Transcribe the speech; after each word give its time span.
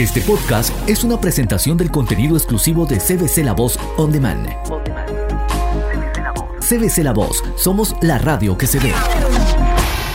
Este 0.00 0.22
podcast 0.22 0.72
es 0.88 1.04
una 1.04 1.20
presentación 1.20 1.76
del 1.76 1.90
contenido 1.90 2.34
exclusivo 2.34 2.86
de 2.86 2.96
CBC 2.96 3.44
La 3.44 3.52
Voz 3.52 3.78
On 3.98 4.10
Demand. 4.10 4.48
CBC 6.58 7.04
La 7.04 7.12
Voz, 7.12 7.44
somos 7.58 7.94
la 8.00 8.16
radio 8.16 8.56
que 8.56 8.66
se 8.66 8.78
ve. 8.78 8.94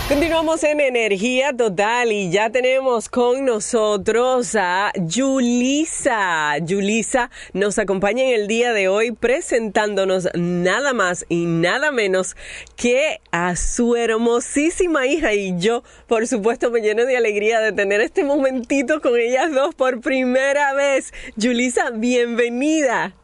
Continuamos 0.08 0.64
en 0.64 0.82
Energía 0.82 1.52
Total 1.58 2.12
y 2.12 2.30
ya 2.30 2.52
tenemos 2.52 3.10
con 3.10 3.44
nosotros 3.44 4.56
a 4.56 4.92
Julisa. 5.12 6.58
Julisa 6.60 7.32
nos 7.54 7.80
acompaña 7.80 8.24
en 8.24 8.40
el 8.40 8.48
día 8.48 8.72
de 8.72 8.88
hoy 8.88 9.14
presentándonos 9.14 10.30
nada 10.36 10.94
más 10.94 11.26
y 11.28 11.46
nada 11.48 11.92
menos 11.92 12.36
que 12.76 13.20
a 13.32 13.56
su 13.56 13.96
hermosísima 13.96 15.08
hija 15.08 15.34
y 15.34 15.58
yo, 15.58 15.82
por 16.06 16.28
supuesto, 16.28 16.70
me 16.70 16.82
lleno 16.82 17.08
de 17.08 17.18
alegría 17.18 17.60
de 17.60 17.72
tener 17.72 18.00
este 18.00 18.24
momentito 18.24 19.02
con 19.02 19.18
ellas 19.18 19.52
dos 19.52 19.74
por 19.74 20.02
primera 20.02 20.76
vez. 20.76 21.14
Julisa, 21.36 21.90
bienvenida. 21.90 23.16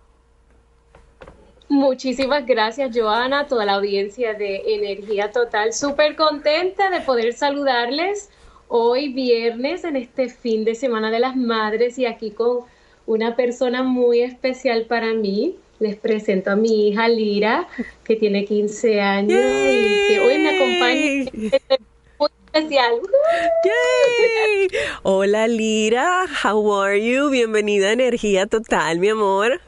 Muchísimas 1.72 2.46
gracias, 2.46 2.92
Joana, 2.94 3.48
toda 3.48 3.64
la 3.64 3.76
audiencia 3.76 4.34
de 4.34 4.62
Energía 4.76 5.32
Total. 5.32 5.72
Súper 5.72 6.18
contenta 6.18 6.90
de 6.90 7.00
poder 7.00 7.32
saludarles 7.32 8.30
hoy 8.68 9.14
viernes 9.14 9.86
en 9.86 9.96
este 9.96 10.28
fin 10.28 10.66
de 10.66 10.76
semana 10.76 11.10
de 11.12 11.20
las 11.20 11.38
madres 11.38 11.98
y 11.98 12.06
aquí 12.06 12.32
con 12.32 12.66
una 13.06 13.38
persona 13.38 13.84
muy 13.84 14.20
especial 14.20 14.86
para 14.86 15.14
mí. 15.14 15.56
Les 15.80 15.96
presento 15.96 16.52
a 16.52 16.58
mi 16.58 16.90
hija 16.90 17.08
Lira, 17.08 17.70
que 18.04 18.18
tiene 18.18 18.44
15 18.44 19.00
años 19.00 19.40
y 19.40 20.08
que 20.10 20.20
hoy 20.20 20.40
me 20.40 20.50
acompaña. 20.50 21.62
Muy 22.20 22.30
especial. 22.48 22.96
Hola 25.04 25.48
Lira, 25.48 26.26
how 26.44 26.82
are 26.82 27.02
you? 27.02 27.30
Bienvenida 27.30 27.88
a 27.88 27.94
Energía 27.94 28.46
Total, 28.46 29.00
mi 29.00 29.08
amor. 29.08 29.62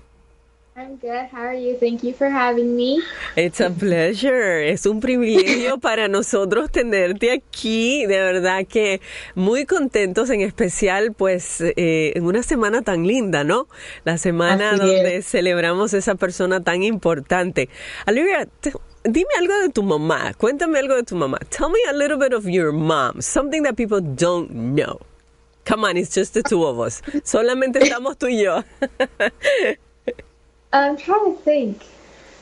I'm 0.75 0.95
good. 0.97 1.27
How 1.31 1.41
are 1.43 1.53
you? 1.53 1.77
Thank 1.77 2.03
you 2.03 2.13
for 2.13 2.27
having 2.27 2.75
me. 2.75 2.99
It's 3.35 3.61
a 3.61 3.69
pleasure. 3.69 4.59
Es 4.67 4.87
un 4.87 5.01
privilegio 5.01 5.77
para 5.81 6.07
nosotros 6.07 6.71
tenerte 6.71 7.31
aquí. 7.31 8.07
De 8.07 8.17
verdad 8.17 8.65
que 8.67 8.99
muy 9.35 9.67
contentos, 9.67 10.31
en 10.31 10.41
especial, 10.41 11.13
pues, 11.13 11.61
eh, 11.61 12.13
en 12.15 12.25
una 12.25 12.41
semana 12.41 12.81
tan 12.81 13.05
linda, 13.05 13.43
¿no? 13.43 13.67
La 14.03 14.17
semana 14.17 14.71
Así 14.71 14.79
donde 14.79 15.17
es. 15.17 15.27
celebramos 15.27 15.93
esa 15.93 16.15
persona 16.15 16.63
tan 16.63 16.81
importante. 16.81 17.69
Olivia, 18.07 18.47
dime 19.03 19.29
algo 19.39 19.59
de 19.59 19.69
tu 19.69 19.83
mamá. 19.83 20.33
Cuéntame 20.33 20.79
algo 20.79 20.95
de 20.95 21.03
tu 21.03 21.15
mamá. 21.15 21.37
Tell 21.49 21.69
me 21.69 21.77
a 21.87 21.93
little 21.93 22.17
bit 22.17 22.33
of 22.33 22.45
your 22.47 22.71
mom. 22.71 23.21
Something 23.21 23.61
that 23.61 23.75
people 23.75 24.01
don't 24.01 24.49
know. 24.49 24.99
Come 25.65 25.85
on, 25.85 25.97
it's 25.97 26.15
just 26.15 26.33
the 26.33 26.41
two 26.41 26.65
of 26.65 26.79
us. 26.79 27.03
Solamente 27.23 27.77
estamos 27.79 28.17
tú 28.17 28.27
y 28.27 28.41
yo. 28.43 28.63
I'm 30.73 30.97
trying 30.97 31.35
to 31.35 31.41
think. 31.45 31.77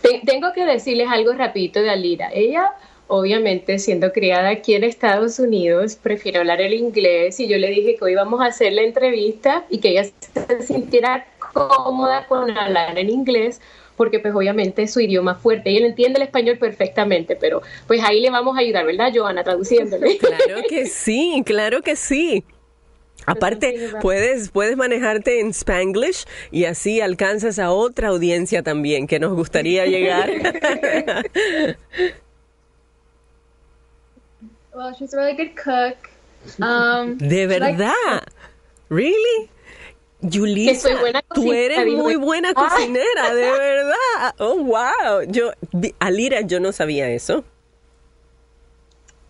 Te- 0.02 0.22
Tengo 0.26 0.52
que 0.54 0.66
decirles 0.66 1.08
algo 1.10 1.34
rapidito 1.34 1.82
de 1.82 1.90
Alira. 1.90 2.30
Ella, 2.34 2.72
obviamente, 3.08 3.78
siendo 3.78 4.12
criada 4.12 4.50
aquí 4.50 4.74
en 4.74 4.84
Estados 4.84 5.38
Unidos, 5.38 5.96
prefiere 5.96 6.40
hablar 6.40 6.62
el 6.62 6.74
inglés 6.74 7.40
y 7.40 7.48
yo 7.48 7.58
le 7.58 7.68
dije 7.70 7.98
que 7.98 8.06
hoy 8.06 8.14
íbamos 8.14 8.42
a 8.42 8.46
hacer 8.46 8.74
la 8.74 8.82
entrevista 8.84 9.66
y 9.70 9.80
que 9.80 9.90
ella 9.90 10.06
se 10.48 10.64
sintiera 10.64 11.28
cómoda 11.54 12.26
con 12.28 12.50
hablar 12.58 12.98
en 12.98 13.10
inglés 13.10 13.60
porque 13.98 14.20
pues 14.20 14.34
obviamente 14.34 14.84
es 14.84 14.94
su 14.94 15.02
idioma 15.02 15.36
fuerte. 15.36 15.70
Ella 15.70 15.86
entiende 15.86 16.18
el 16.18 16.24
español 16.24 16.58
perfectamente, 16.58 17.36
pero 17.36 17.62
pues 17.86 18.02
ahí 18.04 18.20
le 18.22 18.32
vamos 18.32 18.58
a 18.58 18.62
ayudar, 18.62 18.86
¿verdad, 18.86 19.12
Joana? 19.14 19.44
Traduciéndole. 19.44 20.18
Claro 20.18 20.62
que 20.68 20.88
sí, 20.88 21.44
claro 21.46 21.82
que 21.84 21.96
sí. 21.96 22.44
Aparte, 23.26 23.92
puedes, 24.02 24.50
puedes 24.50 24.76
manejarte 24.78 25.40
en 25.40 25.50
Spanglish 25.54 26.26
y 26.52 26.66
así 26.66 27.02
alcanzas 27.02 27.60
a 27.60 27.72
otra 27.72 28.08
audiencia 28.10 28.64
también 28.64 29.06
que 29.08 29.20
nos 29.20 29.34
gustaría 29.36 29.86
llegar. 29.86 30.30
Well, 34.74 34.94
she's 34.98 35.14
a 35.14 35.18
really 35.18 35.34
good 35.36 35.56
cook. 35.56 36.10
Um, 36.62 37.18
De 37.18 37.46
verdad. 37.46 38.24
Really? 38.90 39.50
Yulisa, 40.22 40.90
tú 41.34 41.52
eres 41.52 41.88
muy 41.88 42.16
buena 42.16 42.54
Ah. 42.56 42.70
cocinera, 42.70 43.34
de 43.34 43.52
verdad. 43.52 44.36
Oh, 44.40 44.64
wow. 44.64 45.24
Yo, 45.28 45.52
Alira, 46.00 46.42
yo 46.42 46.60
no 46.60 46.72
sabía 46.72 47.10
eso. 47.10 47.44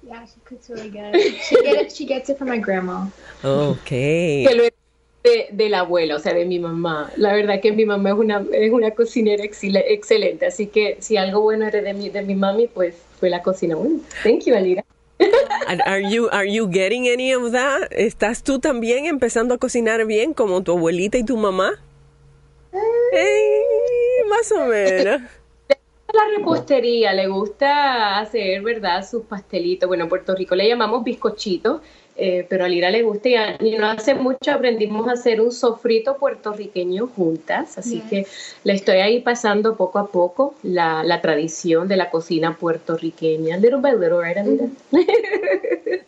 yeah, 0.04 0.26
she 0.26 0.40
cooks 0.44 0.70
really 0.70 0.90
good. 0.90 1.16
She 1.48 1.56
get 1.64 1.76
it. 1.82 1.92
She 1.92 2.06
gets 2.06 2.30
it 2.30 2.38
from 2.38 2.50
my 2.50 2.58
grandma. 2.58 3.08
Ok. 3.44 3.84
que 3.86 4.54
lo 4.56 4.64
de, 4.64 5.48
de 5.52 5.70
la 5.70 5.80
abuela, 5.82 6.16
o 6.16 6.20
sea, 6.20 6.34
de 6.34 6.46
mi 6.46 6.60
mamá. 6.60 7.12
La 7.16 7.34
verdad 7.34 7.60
que 7.62 7.72
mi 7.72 7.86
mamá 7.86 8.10
es 8.10 8.16
una, 8.16 8.46
es 8.52 8.72
una 8.72 8.92
cocinera 8.92 9.44
excel- 9.44 9.84
excelente, 9.88 10.46
así 10.46 10.68
que 10.68 10.98
si 11.00 11.18
algo 11.18 11.42
bueno 11.42 11.68
era 11.68 11.82
de 11.82 11.94
mi, 11.94 12.10
de 12.10 12.22
mi 12.22 12.36
mami, 12.36 12.68
pues 12.68 12.96
fue 13.20 13.30
la 13.30 13.42
cocina. 13.42 13.76
Bueno, 13.76 14.00
thank 14.24 14.46
you, 14.46 14.56
Alira. 14.56 14.84
Are 15.86 16.10
you, 16.10 16.28
are 16.32 16.52
you 16.52 16.68
getting 16.70 17.08
any 17.08 17.34
of 17.36 17.52
that? 17.52 17.92
¿Estás 17.92 18.44
tú 18.44 18.60
también 18.60 19.06
empezando 19.06 19.54
a 19.54 19.58
cocinar 19.58 20.06
bien 20.06 20.34
como 20.34 20.64
tu 20.64 20.72
abuelita 20.72 21.18
y 21.18 21.24
tu 21.24 21.38
mamá? 21.38 21.80
Eh, 23.14 23.62
más 24.28 24.52
o 24.52 24.66
menos. 24.66 25.22
La 26.14 26.38
repostería, 26.38 27.14
le 27.14 27.28
gusta 27.28 28.20
hacer, 28.20 28.62
¿verdad? 28.62 29.08
Sus 29.08 29.24
pastelitos. 29.24 29.88
Bueno, 29.88 30.04
en 30.06 30.10
Puerto 30.10 30.36
Rico 30.36 30.56
le 30.56 30.68
llamamos 30.68 31.04
bizcochitos, 31.06 31.82
eh, 32.18 32.46
pero 32.50 32.66
a 32.66 32.68
Lira 32.68 32.90
le 32.92 33.02
gusta 33.04 33.30
y, 33.30 33.36
a- 33.36 33.58
y 33.60 33.78
no 33.78 33.88
hace 33.90 34.14
mucho 34.16 34.52
aprendimos 34.52 35.08
a 35.08 35.14
hacer 35.14 35.42
un 35.42 35.52
sofrito 35.52 36.18
puertorriqueño 36.18 37.08
juntas, 37.08 37.78
así 37.78 38.02
Yes. 38.02 38.10
que 38.10 38.26
le 38.64 38.74
estoy 38.74 38.98
ahí 38.98 39.20
pasando 39.22 39.76
poco 39.78 40.00
a 40.00 40.08
poco 40.12 40.54
la, 40.64 41.04
la 41.04 41.22
tradición 41.22 41.88
de 41.88 41.96
la 41.98 42.10
cocina 42.10 42.58
puertorriqueña. 42.58 43.58
Little 43.58 43.80
by 43.80 43.94
little, 43.94 44.22
right, 44.22 44.38
Alira? 44.38 44.68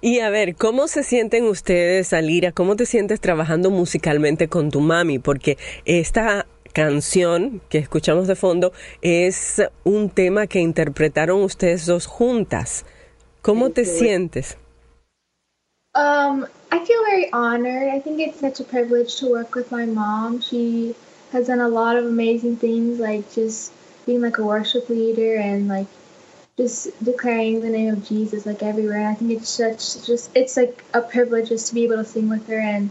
Y 0.00 0.20
a 0.20 0.30
ver, 0.30 0.54
¿cómo 0.56 0.88
se 0.88 1.02
sienten 1.02 1.44
ustedes, 1.44 2.12
Alira? 2.12 2.52
¿Cómo 2.52 2.76
te 2.76 2.86
sientes 2.86 3.20
trabajando 3.20 3.70
musicalmente 3.70 4.48
con 4.48 4.70
tu 4.70 4.80
mami? 4.80 5.18
Porque 5.18 5.58
esta 5.84 6.46
canción 6.72 7.60
que 7.68 7.78
escuchamos 7.78 8.26
de 8.28 8.36
fondo 8.36 8.72
es 9.02 9.62
un 9.84 10.10
tema 10.10 10.46
que 10.46 10.60
interpretaron 10.60 11.42
ustedes 11.42 11.86
dos 11.86 12.06
juntas. 12.06 12.84
¿Cómo 13.42 13.70
te 13.70 13.84
sientes? 13.84 14.56
Um, 15.96 16.46
I 16.70 16.84
feel 16.84 17.02
very 17.04 17.32
honored. 17.32 17.88
I 17.88 18.00
think 18.00 18.20
it's 18.20 18.38
such 18.38 18.60
a 18.60 18.64
privilege 18.64 19.16
to 19.16 19.30
work 19.30 19.54
with 19.54 19.72
my 19.72 19.86
mom. 19.86 20.42
She 20.42 20.94
has 21.32 21.46
done 21.46 21.60
a 21.60 21.68
lot 21.68 21.96
of 21.96 22.04
amazing 22.04 22.56
things, 22.56 22.98
like 22.98 23.32
just 23.32 23.72
being 24.04 24.20
like 24.20 24.36
a 24.36 24.44
worship 24.44 24.90
leader 24.90 25.36
and 25.36 25.68
like 25.68 25.86
just 26.58 27.02
declaring 27.02 27.62
the 27.62 27.70
name 27.70 27.94
of 27.94 28.06
Jesus 28.06 28.44
like 28.44 28.62
everywhere. 28.62 29.08
I 29.08 29.14
think 29.14 29.30
it's 29.30 29.48
such 29.48 30.06
just 30.06 30.30
it's 30.34 30.58
like 30.58 30.84
a 30.92 31.00
privilege 31.00 31.48
just 31.48 31.68
to 31.68 31.74
be 31.74 31.84
able 31.84 31.96
to 31.96 32.04
sing 32.04 32.28
with 32.28 32.46
her 32.48 32.58
and 32.58 32.90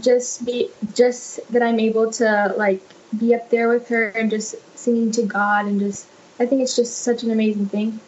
just 0.00 0.44
be 0.44 0.70
just 0.94 1.38
that 1.52 1.62
I'm 1.62 1.78
able 1.78 2.10
to 2.12 2.52
like 2.56 2.82
be 3.16 3.32
up 3.32 3.48
there 3.48 3.68
with 3.68 3.88
her 3.90 4.08
and 4.08 4.28
just 4.28 4.56
singing 4.76 5.12
to 5.12 5.22
God 5.22 5.66
and 5.66 5.78
just 5.78 6.08
I 6.40 6.46
think 6.46 6.62
it's 6.62 6.74
just 6.74 6.98
such 6.98 7.22
an 7.22 7.30
amazing 7.30 7.66
thing. 7.66 8.00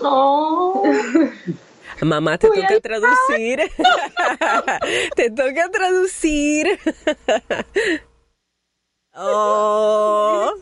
Oh. 0.00 1.34
Mamá, 2.02 2.38
te 2.38 2.48
toca 2.48 2.80
traducir. 2.80 3.60
te 5.16 5.30
toca 5.30 5.70
traducir. 5.70 6.78
oh. 9.14 10.52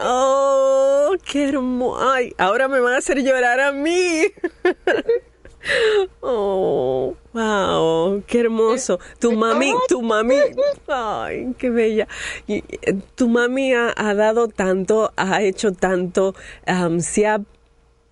Oh, 0.00 1.14
qué 1.24 1.48
hermoso. 1.48 2.10
Ay, 2.10 2.32
ahora 2.38 2.68
me 2.68 2.80
van 2.80 2.94
a 2.94 2.98
hacer 2.98 3.22
llorar 3.22 3.60
a 3.60 3.72
mí. 3.72 4.24
Oh, 6.20 7.16
wow, 7.32 8.22
qué 8.26 8.40
hermoso. 8.40 8.98
Tu 9.18 9.32
mami, 9.32 9.72
tu 9.88 10.02
mami, 10.02 10.36
ay, 10.88 11.54
qué 11.56 11.70
bella. 11.70 12.06
Eh, 12.48 12.62
tu 13.14 13.28
mami 13.28 13.72
ha, 13.72 13.92
ha 13.96 14.14
dado 14.14 14.48
tanto, 14.48 15.10
ha 15.16 15.42
hecho 15.42 15.72
tanto, 15.72 16.34
am, 16.66 17.00
se 17.00 17.26
ha 17.26 17.40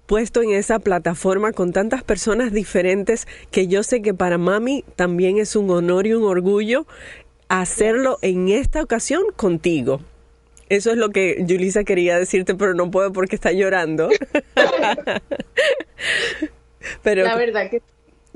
puesto 0.06 0.43
en 0.43 0.52
esa 0.52 0.78
plataforma 0.78 1.52
con 1.52 1.72
tantas 1.72 2.02
personas 2.02 2.52
diferentes 2.52 3.26
que 3.50 3.66
yo 3.69 3.82
sé 3.82 4.02
que 4.02 4.14
para 4.14 4.38
mami 4.38 4.84
también 4.96 5.38
es 5.38 5.56
un 5.56 5.70
honor 5.70 6.06
y 6.06 6.14
un 6.14 6.25
orgullo 6.25 6.87
hacerlo 7.49 8.19
en 8.22 8.49
esta 8.49 8.82
ocasión 8.82 9.22
contigo. 9.37 10.00
Eso 10.69 10.90
es 10.90 10.96
lo 10.96 11.10
que 11.10 11.44
Julisa 11.46 11.84
quería 11.84 12.19
decirte, 12.19 12.54
pero 12.54 12.72
no 12.75 12.90
puedo 12.90 13.12
porque 13.12 13.37
está 13.37 13.52
llorando. 13.52 14.08
pero 17.02 17.25
La 17.25 17.37
verdad 17.37 17.70
que, 17.70 17.82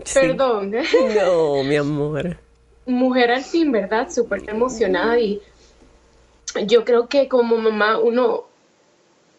Sí. 0.05 0.19
perdón, 0.21 0.73
no, 0.73 1.63
mi 1.65 1.77
amor. 1.77 2.37
mujer 2.85 3.31
al 3.31 3.43
fin, 3.43 3.73
¿verdad? 3.73 4.11
Súper 4.11 4.43
emocionada 4.49 5.19
y 5.19 5.41
yo 6.67 6.85
creo 6.85 7.09
que 7.09 7.29
como 7.29 7.57
mamá 7.57 7.99
uno, 7.99 8.45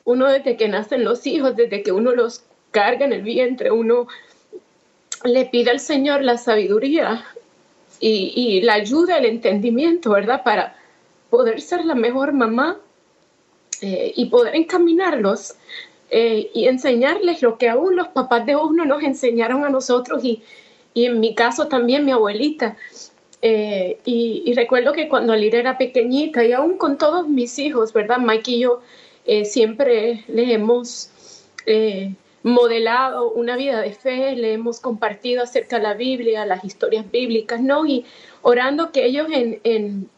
uno 0.07 0.27
desde 0.27 0.55
que 0.55 0.69
nacen 0.69 1.03
los 1.03 1.27
hijos, 1.27 1.57
desde 1.57 1.83
que 1.83 1.91
uno 1.91 2.13
los 2.13 2.43
carga 2.71 3.05
en 3.05 3.11
el 3.11 3.23
vientre, 3.23 3.71
uno 3.71 4.07
le 5.25 5.45
pide 5.47 5.69
al 5.69 5.81
Señor 5.81 6.21
la 6.23 6.37
sabiduría 6.37 7.25
y, 7.99 8.61
la 8.61 8.75
ayuda, 8.75 9.17
el 9.17 9.25
entendimiento, 9.25 10.11
¿verdad? 10.11 10.43
Para 10.43 10.77
poder 11.29 11.59
ser 11.59 11.83
la 11.83 11.93
mejor 11.93 12.31
mamá 12.31 12.77
eh, 13.81 14.13
y 14.15 14.27
poder 14.27 14.55
encaminarlos 14.55 15.55
eh, 16.09 16.51
y 16.53 16.67
enseñarles 16.67 17.41
lo 17.41 17.57
que 17.57 17.67
aún 17.67 17.97
los 17.97 18.07
papás 18.07 18.45
de 18.45 18.55
uno 18.55 18.85
nos 18.85 19.03
enseñaron 19.03 19.65
a 19.65 19.69
nosotros 19.69 20.23
y, 20.23 20.41
en 20.95 21.19
mi 21.19 21.35
caso 21.35 21.67
también 21.67 22.05
mi 22.05 22.13
abuelita. 22.13 22.77
Eh, 23.41 23.99
y, 24.05 24.53
recuerdo 24.53 24.93
que 24.93 25.09
cuando 25.09 25.33
Alira 25.33 25.59
era 25.59 25.77
pequeñita 25.77 26.45
y 26.45 26.53
aún 26.53 26.77
con 26.77 26.97
todos 26.97 27.27
mis 27.27 27.59
hijos, 27.59 27.91
¿verdad? 27.91 28.19
Mike 28.19 28.51
y 28.51 28.59
yo 28.59 28.81
siempre 29.43 30.23
le 30.27 30.53
hemos 30.53 31.09
modelado 32.43 33.31
una 33.31 33.57
vida 33.57 33.81
de 33.81 33.91
fe, 33.91 34.35
le 34.35 34.53
hemos 34.53 34.79
compartido 34.79 35.43
acerca 35.43 35.77
de 35.77 35.83
la 35.83 35.93
Biblia, 35.93 36.45
las 36.45 36.63
historias 36.63 37.09
bíblicas, 37.11 37.61
¿no? 37.61 37.85
Y 37.85 38.05
orando 38.41 38.91
que 38.91 39.05
ellos 39.05 39.27
en, 39.31 39.59
en, 39.63 40.09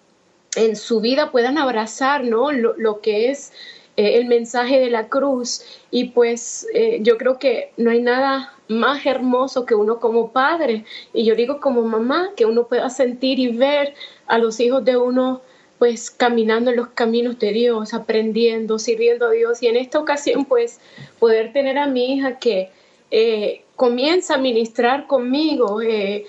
en 0.55 0.75
su 0.75 1.01
vida 1.01 1.31
puedan 1.31 1.57
abrazar, 1.57 2.23
¿no? 2.23 2.51
Lo, 2.51 2.75
lo 2.77 3.01
que 3.01 3.31
es 3.31 3.51
eh, 3.97 4.17
el 4.17 4.25
mensaje 4.25 4.79
de 4.79 4.89
la 4.89 5.07
cruz. 5.07 5.63
Y 5.91 6.05
pues 6.09 6.67
eh, 6.73 6.99
yo 7.01 7.17
creo 7.17 7.39
que 7.39 7.71
no 7.77 7.89
hay 7.89 8.01
nada 8.01 8.53
más 8.67 9.05
hermoso 9.05 9.65
que 9.65 9.73
uno 9.73 9.99
como 9.99 10.31
padre, 10.31 10.85
y 11.13 11.25
yo 11.25 11.35
digo 11.35 11.59
como 11.59 11.81
mamá, 11.81 12.29
que 12.35 12.45
uno 12.45 12.67
pueda 12.67 12.89
sentir 12.91 13.39
y 13.39 13.47
ver 13.47 13.95
a 14.27 14.37
los 14.37 14.59
hijos 14.59 14.85
de 14.85 14.95
uno 14.95 15.41
pues 15.79 16.11
caminando 16.11 16.71
en 16.71 16.77
los 16.77 16.89
caminos 16.89 17.39
de 17.39 17.51
Dios, 17.53 17.93
aprendiendo, 17.93 18.77
sirviendo 18.77 19.27
a 19.27 19.31
Dios. 19.31 19.63
Y 19.63 19.67
en 19.67 19.77
esta 19.77 19.97
ocasión, 19.97 20.45
pues, 20.45 20.79
poder 21.19 21.53
tener 21.53 21.77
a 21.77 21.87
mi 21.87 22.13
hija 22.13 22.37
que 22.37 22.69
eh, 23.09 23.63
comienza 23.77 24.35
a 24.35 24.37
ministrar 24.37 25.07
conmigo 25.07 25.81
eh, 25.81 26.25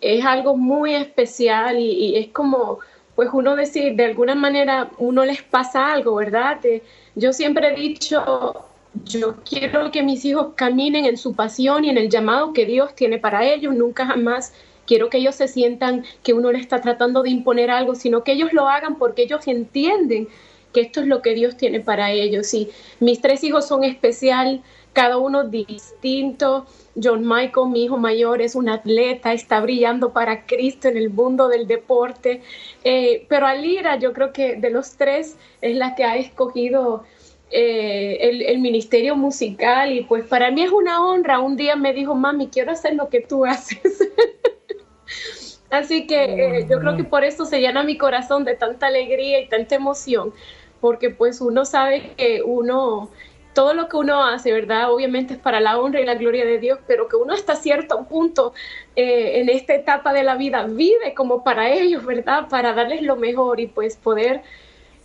es 0.00 0.24
algo 0.24 0.56
muy 0.56 0.94
especial 0.94 1.78
y, 1.78 2.16
es 2.16 2.28
como, 2.28 2.78
pues, 3.16 3.28
uno 3.32 3.56
decir, 3.56 3.96
de 3.96 4.04
alguna 4.04 4.36
manera, 4.36 4.90
uno 4.98 5.24
les 5.24 5.42
pasa 5.42 5.92
algo, 5.92 6.14
¿verdad? 6.14 6.60
yo 7.16 7.32
siempre 7.32 7.68
he 7.68 7.74
dicho, 7.74 8.64
yo 9.04 9.36
quiero 9.44 9.90
que 9.90 10.02
mis 10.02 10.24
hijos 10.24 10.54
caminen 10.54 11.06
en 11.06 11.16
su 11.16 11.34
pasión 11.34 11.84
y 11.84 11.90
en 11.90 11.98
el 11.98 12.08
llamado 12.08 12.52
que 12.52 12.66
Dios 12.66 12.94
tiene 12.94 13.18
para 13.18 13.44
ellos, 13.44 13.74
nunca 13.74 14.06
jamás 14.06 14.54
quiero 14.86 15.08
que 15.08 15.18
ellos 15.18 15.34
se 15.34 15.48
sientan 15.48 16.04
que 16.22 16.32
uno 16.32 16.52
le 16.52 16.58
está 16.58 16.80
tratando 16.80 17.22
de 17.22 17.30
imponer 17.30 17.70
algo, 17.70 17.94
sino 17.94 18.24
que 18.24 18.32
ellos 18.32 18.52
lo 18.52 18.68
hagan 18.68 18.96
porque 18.98 19.22
ellos 19.22 19.46
entienden 19.46 20.28
que 20.72 20.80
esto 20.80 21.00
es 21.00 21.06
lo 21.06 21.22
que 21.22 21.34
Dios 21.34 21.56
tiene 21.56 21.80
para 21.80 22.10
ellos. 22.12 22.52
Y 22.54 22.70
mis 23.00 23.20
tres 23.20 23.44
hijos 23.44 23.66
son 23.66 23.84
especial, 23.84 24.62
cada 24.92 25.18
uno 25.18 25.44
distinto. 25.44 26.66
John 27.02 27.26
Michael, 27.26 27.70
mi 27.70 27.84
hijo 27.84 27.96
mayor, 27.96 28.42
es 28.42 28.54
un 28.54 28.68
atleta, 28.68 29.32
está 29.32 29.60
brillando 29.60 30.12
para 30.12 30.46
Cristo 30.46 30.88
en 30.88 30.96
el 30.96 31.10
mundo 31.10 31.48
del 31.48 31.66
deporte. 31.66 32.42
Eh, 32.84 33.26
pero 33.28 33.46
Alira, 33.46 33.98
yo 33.98 34.12
creo 34.12 34.32
que 34.32 34.56
de 34.56 34.70
los 34.70 34.96
tres 34.96 35.36
es 35.60 35.76
la 35.76 35.94
que 35.94 36.04
ha 36.04 36.16
escogido 36.16 37.04
eh, 37.50 38.18
el, 38.20 38.42
el, 38.42 38.58
ministerio 38.60 39.14
musical 39.14 39.92
y 39.92 40.04
pues 40.04 40.24
para 40.24 40.50
mí 40.50 40.62
es 40.62 40.70
una 40.70 41.04
honra. 41.04 41.40
Un 41.40 41.56
día 41.56 41.76
me 41.76 41.92
dijo, 41.92 42.14
mami, 42.14 42.48
quiero 42.48 42.72
hacer 42.72 42.94
lo 42.94 43.08
que 43.08 43.20
tú 43.20 43.44
haces. 43.44 43.80
Así 45.72 46.06
que 46.06 46.24
eh, 46.24 46.66
yo 46.68 46.80
creo 46.80 46.98
que 46.98 47.04
por 47.04 47.24
eso 47.24 47.46
se 47.46 47.58
llena 47.58 47.82
mi 47.82 47.96
corazón 47.96 48.44
de 48.44 48.54
tanta 48.54 48.88
alegría 48.88 49.40
y 49.40 49.48
tanta 49.48 49.74
emoción, 49.74 50.34
porque 50.82 51.08
pues 51.08 51.40
uno 51.40 51.64
sabe 51.64 52.12
que 52.14 52.42
uno, 52.44 53.08
todo 53.54 53.72
lo 53.72 53.88
que 53.88 53.96
uno 53.96 54.22
hace, 54.22 54.52
¿verdad? 54.52 54.92
Obviamente 54.92 55.32
es 55.32 55.40
para 55.40 55.60
la 55.60 55.78
honra 55.78 56.02
y 56.02 56.04
la 56.04 56.16
gloria 56.16 56.44
de 56.44 56.58
Dios, 56.58 56.78
pero 56.86 57.08
que 57.08 57.16
uno 57.16 57.32
hasta 57.32 57.56
cierto 57.56 58.04
punto 58.04 58.52
eh, 58.96 59.40
en 59.40 59.48
esta 59.48 59.74
etapa 59.74 60.12
de 60.12 60.24
la 60.24 60.34
vida 60.34 60.66
vive 60.66 61.14
como 61.16 61.42
para 61.42 61.70
ellos, 61.72 62.04
¿verdad? 62.04 62.48
Para 62.50 62.74
darles 62.74 63.00
lo 63.00 63.16
mejor 63.16 63.58
y 63.58 63.66
pues 63.66 63.96
poder 63.96 64.42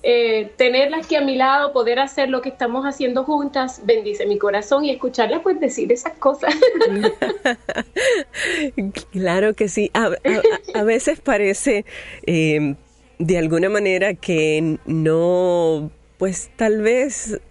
eh, 0.09 0.53
tenerla 0.55 0.99
aquí 0.99 1.15
a 1.15 1.21
mi 1.21 1.35
lado, 1.35 1.73
poder 1.73 1.99
hacer 1.99 2.29
lo 2.29 2.41
que 2.41 2.47
estamos 2.47 2.85
haciendo 2.85 3.25
juntas, 3.25 3.81
bendice 3.83 4.25
mi 4.25 4.37
corazón 4.37 4.85
y 4.85 4.89
escucharla 4.89 5.43
pues 5.43 5.59
decir 5.59 5.91
esas 5.91 6.13
cosas. 6.13 6.55
claro 9.11 9.53
que 9.53 9.67
sí. 9.67 9.91
A, 9.93 10.83
veces 10.83 11.19
parece 11.19 11.83
eh, 12.25 12.75
de 13.19 13.37
alguna 13.37 13.67
manera 13.67 14.13
que 14.13 14.77
no, 14.85 15.91
pues 16.17 16.51
tal 16.55 16.81
vez 16.81 17.41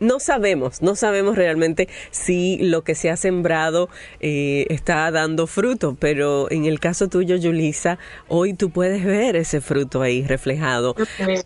no 0.00 0.20
sabemos, 0.20 0.82
no 0.82 0.94
sabemos 0.94 1.36
realmente 1.36 1.88
si 2.10 2.58
lo 2.58 2.82
que 2.82 2.94
se 2.94 3.10
ha 3.10 3.16
sembrado 3.16 3.88
eh, 4.20 4.66
está 4.68 5.10
dando 5.10 5.46
fruto, 5.46 5.96
pero 5.98 6.50
en 6.50 6.64
el 6.64 6.80
caso 6.80 7.08
tuyo, 7.08 7.36
Yulisa, 7.36 7.98
hoy 8.28 8.54
tú 8.54 8.70
puedes 8.70 9.04
ver 9.04 9.36
ese 9.36 9.60
fruto 9.60 10.02
ahí 10.02 10.22
reflejado. 10.26 10.94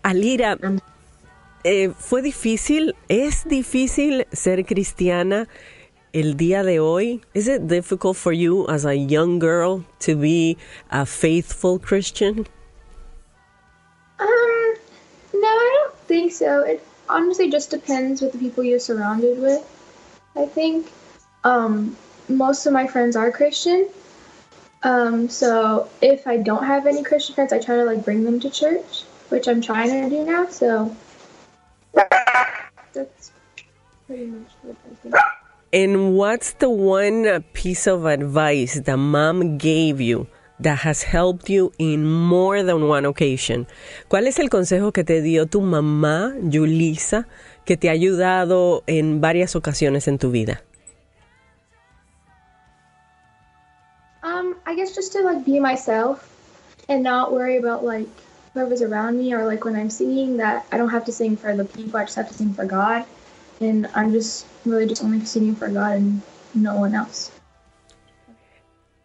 Alira, 0.03 0.59
eh, 1.65 1.91
¿fue 1.99 2.23
difícil? 2.23 2.95
¿Es 3.09 3.45
difícil 3.47 4.27
ser 4.33 4.65
cristiana 4.65 5.49
el 6.13 6.37
día 6.37 6.63
de 6.63 6.81
hoy? 6.81 7.23
Is 7.35 7.49
it 7.49 7.63
difficult 7.63 8.17
for 8.17 8.33
you 8.33 8.67
as 8.69 8.85
a 8.85 8.95
young 8.95 9.39
girl 9.39 9.85
to 10.01 10.17
be 10.17 10.57
a 10.91 11.05
faithful 11.05 11.79
Christian? 11.79 12.47
Um, 14.19 14.75
no, 15.35 15.49
I 15.49 15.79
don't 15.83 15.95
think 16.07 16.33
so. 16.33 16.65
Honestly 17.11 17.51
just 17.51 17.71
depends 17.71 18.21
with 18.21 18.33
the 18.33 18.39
people 18.39 18.65
you're 18.65 18.79
surrounded 18.79 19.39
with. 19.39 19.63
I 20.37 20.47
think 20.47 20.91
um, 21.45 21.97
most 22.29 22.67
of 22.67 22.73
my 22.73 22.87
friends 22.87 23.17
are 23.17 23.31
Christian. 23.31 23.89
Um, 24.83 25.29
so 25.29 25.89
if 26.01 26.27
I 26.27 26.39
don't 26.39 26.65
have 26.65 26.87
any 26.87 27.03
Christian 27.03 27.35
friends, 27.35 27.53
I 27.53 27.59
try 27.59 27.77
to 27.77 27.85
like 27.85 28.05
bring 28.05 28.25
them 28.25 28.41
to 28.41 28.51
church, 28.51 29.03
which 29.29 29.47
I'm 29.49 29.61
trying 29.61 29.91
to 29.91 30.09
do 30.09 30.25
now. 30.25 30.47
So 30.47 30.97
that's 32.93 33.33
pretty 34.07 34.27
much 34.27 34.49
what 34.63 34.77
I 34.91 34.95
think. 35.03 35.15
And 35.73 36.17
what's 36.17 36.53
the 36.55 36.71
one 36.71 37.43
piece 37.53 37.87
of 37.87 38.05
advice 38.05 38.81
that 38.81 38.97
mom 38.97 39.59
gave 39.59 40.01
you 40.01 40.27
that 40.61 40.79
has 40.81 41.03
helped 41.03 41.49
you 41.49 41.73
in 41.79 42.05
more 42.05 42.63
than 42.63 42.89
one 42.89 43.07
occasion. 43.07 43.67
¿Cuál 44.09 44.27
es 44.27 44.39
el 44.39 44.51
consejo 44.51 44.93
que 44.93 45.05
te 45.05 45.23
dio 45.23 45.47
tu 45.47 45.61
mamá, 45.61 46.35
Yulisa, 46.43 47.27
que 47.65 47.77
te 47.77 47.89
ha 47.89 47.93
ayudado 47.93 48.83
en 48.87 49.21
varias 49.21 49.57
ocasiones 49.57 50.09
en 50.09 50.19
tu 50.19 50.31
vida? 50.31 50.63
Um, 54.23 54.57
I 54.67 54.75
guess 54.75 54.95
just 54.95 55.13
to 55.13 55.23
like 55.23 55.45
be 55.45 55.61
myself 55.61 56.29
and 56.89 57.03
not 57.03 57.33
worry 57.33 57.57
about 57.57 57.85
like 57.85 58.09
whoever's 58.53 58.83
around 58.83 59.17
me 59.17 59.33
or 59.33 59.47
like 59.47 59.65
when 59.65 59.77
I'm 59.77 59.91
singing 59.91 60.37
that 60.39 60.67
I 60.71 60.77
don't 60.77 60.91
have 60.91 61.05
to 61.07 61.13
sing 61.13 61.37
for 61.37 61.57
the 61.57 61.65
people, 61.65 61.99
I 61.99 62.05
just 62.05 62.17
have 62.17 62.29
to 62.29 62.35
sing 62.35 62.53
for 62.53 62.67
God. 62.67 63.05
And 63.61 63.89
I'm 63.95 64.13
just 64.13 64.47
really 64.65 64.87
just 64.87 65.03
only 65.05 65.25
singing 65.25 65.55
for 65.55 65.69
God 65.69 65.97
and 65.97 66.23
no 66.55 66.77
one 66.77 66.95
else. 66.95 67.31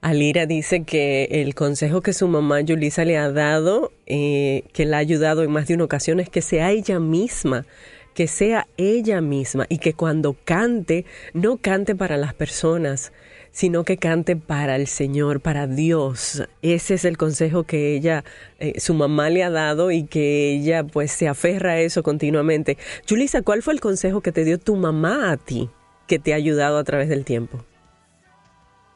Alira 0.05 0.45
dice 0.45 0.83
que 0.83 1.23
el 1.31 1.55
consejo 1.55 2.01
que 2.01 2.13
su 2.13 2.27
mamá 2.27 2.61
Yulisa 2.61 3.03
le 3.05 3.17
ha 3.17 3.31
dado, 3.31 3.91
eh, 4.05 4.61
que 4.71 4.85
la 4.85 4.97
ha 4.97 4.99
ayudado 4.99 5.41
en 5.41 5.49
más 5.49 5.67
de 5.67 5.73
una 5.73 5.85
ocasión, 5.85 6.19
es 6.19 6.29
que 6.29 6.43
sea 6.43 6.69
ella 6.69 6.99
misma, 6.99 7.65
que 8.13 8.27
sea 8.27 8.67
ella 8.77 9.19
misma 9.21 9.65
y 9.67 9.79
que 9.79 9.93
cuando 9.93 10.35
cante, 10.45 11.05
no 11.33 11.57
cante 11.57 11.95
para 11.95 12.17
las 12.17 12.35
personas, 12.35 13.13
sino 13.51 13.83
que 13.83 13.97
cante 13.97 14.35
para 14.35 14.75
el 14.75 14.85
Señor, 14.85 15.41
para 15.41 15.65
Dios. 15.65 16.43
Ese 16.61 16.93
es 16.93 17.03
el 17.03 17.17
consejo 17.17 17.63
que 17.63 17.95
ella, 17.95 18.23
eh, 18.59 18.79
su 18.79 18.93
mamá 18.93 19.31
le 19.31 19.41
ha 19.41 19.49
dado 19.49 19.89
y 19.89 20.03
que 20.03 20.53
ella 20.53 20.83
pues 20.83 21.13
se 21.13 21.27
aferra 21.27 21.71
a 21.71 21.79
eso 21.79 22.03
continuamente. 22.03 22.77
Yulisa, 23.07 23.41
¿cuál 23.41 23.63
fue 23.63 23.73
el 23.73 23.81
consejo 23.81 24.21
que 24.21 24.31
te 24.31 24.45
dio 24.45 24.59
tu 24.59 24.75
mamá 24.75 25.31
a 25.31 25.37
ti, 25.37 25.71
que 26.07 26.19
te 26.19 26.33
ha 26.33 26.35
ayudado 26.35 26.77
a 26.77 26.83
través 26.83 27.09
del 27.09 27.25
tiempo? 27.25 27.65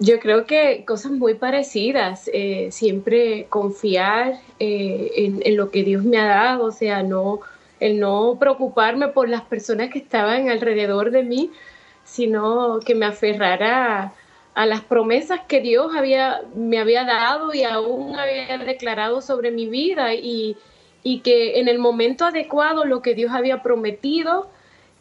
Yo 0.02 0.20
creo 0.22 0.46
que 0.46 0.86
cosas 0.86 1.12
muy 1.12 1.34
parecidas, 1.34 2.30
eh, 2.34 2.70
siempre 2.72 3.48
confiar 3.50 4.40
eh, 4.58 5.42
en, 5.44 5.58
lo 5.58 5.72
que 5.72 5.84
Dios 5.84 6.06
me 6.06 6.18
ha 6.18 6.26
dado, 6.26 6.68
o 6.68 6.72
sea, 6.72 7.04
no, 7.04 7.42
el 7.82 8.00
no 8.00 8.38
preocuparme 8.40 9.10
por 9.10 9.28
las 9.28 9.42
personas 9.42 9.90
que 9.90 10.00
estaban 10.00 10.48
alrededor 10.50 11.12
de 11.12 11.24
mí, 11.24 11.52
sino 12.06 12.80
que 12.80 12.96
me 12.96 13.08
aferrara 13.08 14.14
a, 14.54 14.66
las 14.66 14.82
promesas 14.82 15.42
que 15.50 15.60
Dios 15.60 15.92
había, 15.94 16.44
me 16.56 16.80
había 16.80 17.04
dado 17.04 17.54
y 17.54 17.64
aún 17.64 18.18
había 18.18 18.58
declarado 18.58 19.22
sobre 19.22 19.52
mi 19.52 19.68
vida 19.68 20.14
y, 20.14 20.56
y 21.04 21.20
que 21.20 21.60
en 21.60 21.68
el 21.68 21.78
momento 21.78 22.24
adecuado 22.24 22.86
lo 22.86 23.02
que 23.02 23.16
Dios 23.16 23.34
había 23.34 23.62
prometido 23.62 24.50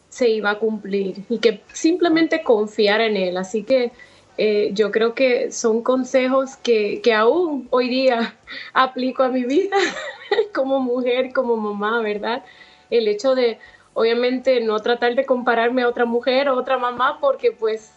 se 0.09 0.27
iba 0.27 0.49
a 0.49 0.59
cumplir 0.59 1.23
y 1.29 1.37
que 1.37 1.61
simplemente 1.71 2.43
confiar 2.43 2.99
en 2.99 3.15
Él. 3.15 3.37
Así 3.37 3.63
que 3.63 3.93
eh, 4.41 4.71
yo 4.73 4.89
creo 4.89 5.15
que 5.15 5.51
son 5.51 5.83
consejos 5.83 6.55
que, 6.55 7.01
que 7.01 7.13
aún 7.13 7.67
hoy 7.71 7.89
día 7.89 8.37
aplico 8.73 9.23
a 9.23 9.27
mi 9.27 9.43
vida 9.43 9.75
como 10.55 10.79
mujer, 10.79 11.33
como 11.33 11.57
mamá, 11.57 11.99
¿verdad? 12.01 12.45
El 12.89 13.09
hecho 13.09 13.35
de, 13.35 13.59
obviamente, 13.93 14.61
no 14.61 14.79
tratar 14.79 15.15
de 15.15 15.25
compararme 15.25 15.81
a 15.81 15.89
otra 15.89 16.05
mujer 16.05 16.47
o 16.47 16.55
otra 16.55 16.77
mamá 16.77 17.17
porque 17.19 17.51
pues 17.51 17.91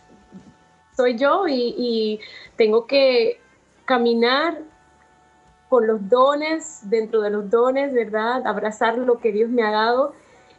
soy 0.96 1.16
yo 1.16 1.46
y, 1.46 2.18
tengo 2.56 2.88
que 2.88 3.38
caminar 3.84 4.62
con 5.68 5.86
los 5.86 6.08
dones, 6.08 6.80
dentro 6.90 7.20
de 7.20 7.30
los 7.30 7.48
dones, 7.50 7.94
¿verdad? 7.94 8.44
Abrazar 8.48 8.98
lo 8.98 9.20
que 9.20 9.30
Dios 9.30 9.48
me 9.48 9.62
ha 9.62 9.70
dado 9.70 10.12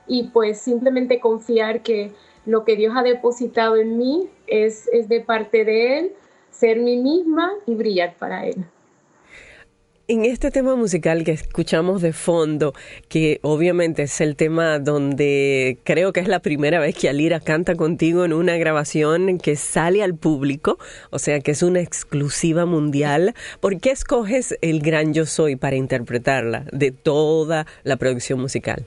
y 0.08 0.30
pues 0.30 0.62
simplemente 0.62 1.20
confiar 1.20 1.82
que 1.82 2.14
lo 2.46 2.66
que 2.66 2.76
Dios 2.76 2.94
ha 2.96 3.04
depositado 3.04 3.76
en 3.78 3.98
mí 3.98 4.30
es, 4.48 4.90
de 5.08 5.22
parte 5.22 5.66
de 5.66 6.00
Él, 6.00 6.12
ser 6.52 6.80
mí 6.80 6.98
misma 6.98 7.52
y 7.66 7.76
brillar 7.76 8.16
para 8.18 8.46
Él. 8.46 8.66
En 10.10 10.26
este 10.26 10.52
tema 10.52 10.76
musical 10.76 11.24
que 11.24 11.32
escuchamos 11.32 12.02
de 12.02 12.12
fondo, 12.12 12.74
que 13.08 13.40
obviamente 13.42 14.04
es 14.04 14.20
el 14.20 14.36
tema 14.36 14.78
donde 14.78 15.80
creo 15.86 16.12
que 16.12 16.20
es 16.20 16.28
la 16.28 16.42
primera 16.42 16.82
vez 16.82 16.94
que 16.94 17.08
Alira 17.08 17.40
canta 17.40 17.76
contigo 17.76 18.26
en 18.26 18.34
una 18.34 18.58
grabación 18.58 19.38
que 19.38 19.56
sale 19.56 20.04
al 20.04 20.16
público, 20.16 20.78
o 21.10 21.20
sea 21.20 21.40
que 21.40 21.52
es 21.52 21.64
una 21.64 21.80
exclusiva 21.80 22.66
mundial, 22.66 23.34
¿por 23.62 23.80
qué 23.80 23.92
escoges 23.92 24.58
el 24.62 24.82
gran 24.82 25.14
Yo 25.14 25.26
Soy 25.26 25.56
para 25.56 25.78
interpretarla 25.78 26.66
de 26.74 26.92
toda 26.92 27.66
la 27.84 27.96
producción 27.96 28.42
musical? 28.42 28.86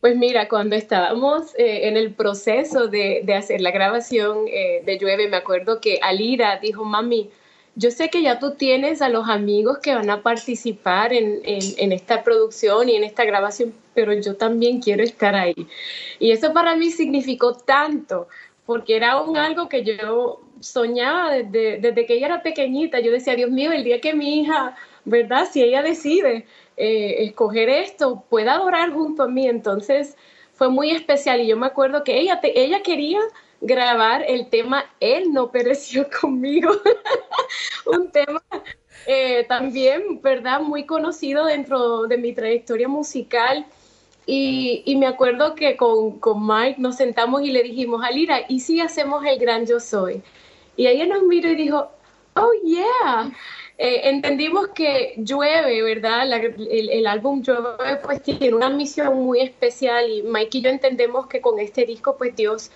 Pues 0.00 0.16
mira, 0.16 0.48
cuando 0.48 0.76
estábamos 0.76 1.54
eh, 1.58 1.86
en 1.88 1.96
el 1.98 2.14
proceso 2.14 2.88
de, 2.88 3.22
hacer 3.36 3.60
la 3.60 3.70
grabación 3.70 4.46
eh, 4.48 4.82
de 4.86 4.98
Llueve, 4.98 5.28
me 5.28 5.36
acuerdo 5.36 5.78
que 5.80 5.98
Alira 6.02 6.58
dijo, 6.58 6.84
mami, 6.84 7.30
yo 7.76 7.90
sé 7.90 8.08
que 8.08 8.22
ya 8.22 8.38
tú 8.38 8.54
tienes 8.54 9.02
a 9.02 9.10
los 9.10 9.28
amigos 9.28 9.78
que 9.78 9.94
van 9.94 10.08
a 10.08 10.22
participar 10.22 11.12
en, 11.12 11.42
esta 11.92 12.24
producción 12.24 12.88
y 12.88 12.96
en 12.96 13.04
esta 13.04 13.24
grabación, 13.24 13.74
pero 13.94 14.12
yo 14.14 14.36
también 14.36 14.80
quiero 14.80 15.02
estar 15.02 15.34
ahí. 15.34 15.66
Y 16.18 16.30
eso 16.32 16.52
para 16.54 16.76
mí 16.76 16.90
significó 16.90 17.54
tanto, 17.54 18.28
porque 18.66 18.96
era 18.96 19.20
un 19.20 19.36
algo 19.36 19.68
que 19.68 19.84
yo 19.84 20.40
soñaba 20.60 21.32
desde, 21.32 21.78
desde 21.78 22.06
que 22.06 22.14
ella 22.14 22.26
era 22.26 22.42
pequeñita. 22.42 23.00
Yo 23.00 23.12
decía, 23.12 23.36
Dios 23.36 23.50
mío, 23.50 23.72
el 23.72 23.84
día 23.84 24.00
que 24.00 24.14
mi 24.14 24.40
hija, 24.40 24.76
¿verdad? 25.04 25.48
Si 25.50 25.62
ella 25.62 25.82
decide 25.82 26.46
eh, 26.76 27.24
escoger 27.24 27.68
esto, 27.68 28.24
pueda 28.28 28.54
adorar 28.54 28.92
junto 28.92 29.24
a 29.24 29.28
mí. 29.28 29.48
Entonces 29.48 30.16
fue 30.52 30.68
muy 30.68 30.90
especial 30.90 31.40
y 31.40 31.46
yo 31.46 31.56
me 31.56 31.66
acuerdo 31.66 32.04
que 32.04 32.18
ella, 32.18 32.40
ella 32.42 32.82
quería 32.82 33.20
grabar 33.60 34.24
el 34.26 34.48
tema 34.48 34.84
Él 35.00 35.32
no 35.32 35.50
pereció 35.50 36.08
conmigo. 36.20 36.70
Un 37.86 38.10
tema 38.10 38.42
eh, 39.06 39.44
también, 39.48 40.20
¿verdad? 40.22 40.60
Muy 40.60 40.86
conocido 40.86 41.46
dentro 41.46 42.02
de 42.04 42.18
mi 42.18 42.32
trayectoria 42.32 42.88
musical. 42.88 43.66
Y, 44.26 44.94
me 44.96 45.08
acuerdo 45.08 45.56
que 45.56 45.76
con, 45.76 46.20
con, 46.20 46.46
Mike 46.46 46.76
nos 46.78 46.96
sentamos 46.96 47.42
y 47.42 47.50
le 47.50 47.64
dijimos, 47.64 48.04
Alira, 48.04 48.42
¿y 48.48 48.60
si 48.60 48.80
hacemos 48.80 49.24
el 49.24 49.40
gran 49.40 49.66
yo 49.66 49.80
soy? 49.80 50.22
Y 50.76 50.86
ella 50.86 51.06
nos 51.06 51.24
miró 51.24 51.50
y 51.50 51.56
dijo, 51.56 51.90
oh 52.34 52.52
yeah. 52.64 53.32
Eh, 53.82 54.10
entendimos 54.10 54.68
que 54.74 55.14
llueve, 55.16 55.80
¿verdad? 55.80 56.30
el, 56.30 57.06
álbum 57.06 57.40
llueve 57.40 57.96
pues 58.04 58.22
tiene 58.22 58.52
una 58.52 58.68
misión 58.68 59.16
muy 59.16 59.40
especial 59.40 60.10
y 60.10 60.22
Mike 60.22 60.58
y 60.58 60.60
yo 60.60 60.68
entendemos 60.68 61.28
que 61.28 61.40
con 61.40 61.58
este 61.58 61.86
disco 61.86 62.18
pues 62.18 62.36
Dios 62.36 62.70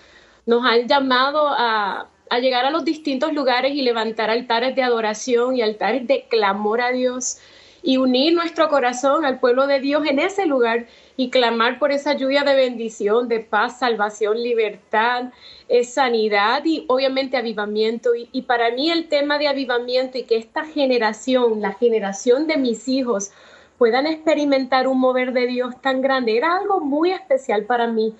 nos 0.47 0.65
han 0.65 0.87
llamado 0.87 1.47
a, 1.47 2.09
llegar 2.41 2.65
a 2.65 2.71
los 2.71 2.83
distintos 2.85 3.33
lugares 3.33 3.73
y 3.75 3.83
levantar 3.83 4.31
altares 4.31 4.75
de 4.75 4.81
adoración 4.81 5.55
y 5.55 5.61
altares 5.61 6.07
de 6.07 6.25
clamor 6.27 6.81
a 6.81 6.91
Dios 6.91 7.37
y 7.83 7.97
unir 7.97 8.33
nuestro 8.33 8.67
corazón 8.67 9.25
al 9.25 9.39
pueblo 9.39 9.67
de 9.67 9.81
Dios 9.81 10.07
en 10.07 10.17
ese 10.17 10.47
lugar 10.47 10.87
y 11.17 11.29
clamar 11.29 11.79
por 11.79 11.91
esa 11.91 12.13
lluvia 12.13 12.43
de 12.43 12.55
bendición, 12.55 13.27
de 13.27 13.39
paz, 13.39 13.79
salvación, 13.79 14.41
libertad, 14.41 15.31
eh, 15.69 15.83
sanidad 15.83 16.63
y 16.65 16.85
obviamente 16.87 17.37
avivamiento. 17.37 18.11
Y, 18.15 18.41
para 18.43 18.71
mí 18.71 18.91
el 18.91 19.07
tema 19.07 19.37
de 19.37 19.47
avivamiento 19.47 20.17
y 20.17 20.23
que 20.23 20.37
esta 20.37 20.65
generación, 20.65 21.61
la 21.61 21.73
generación 21.73 22.47
de 22.47 22.57
mis 22.57 22.87
hijos, 22.87 23.31
puedan 23.77 24.07
experimentar 24.07 24.87
un 24.87 24.99
mover 24.99 25.33
de 25.33 25.47
Dios 25.47 25.79
tan 25.81 26.01
grande, 26.01 26.37
era 26.37 26.57
algo 26.57 26.79
muy 26.79 27.11
especial 27.11 27.63
para 27.63 27.87
mí. 27.87 28.13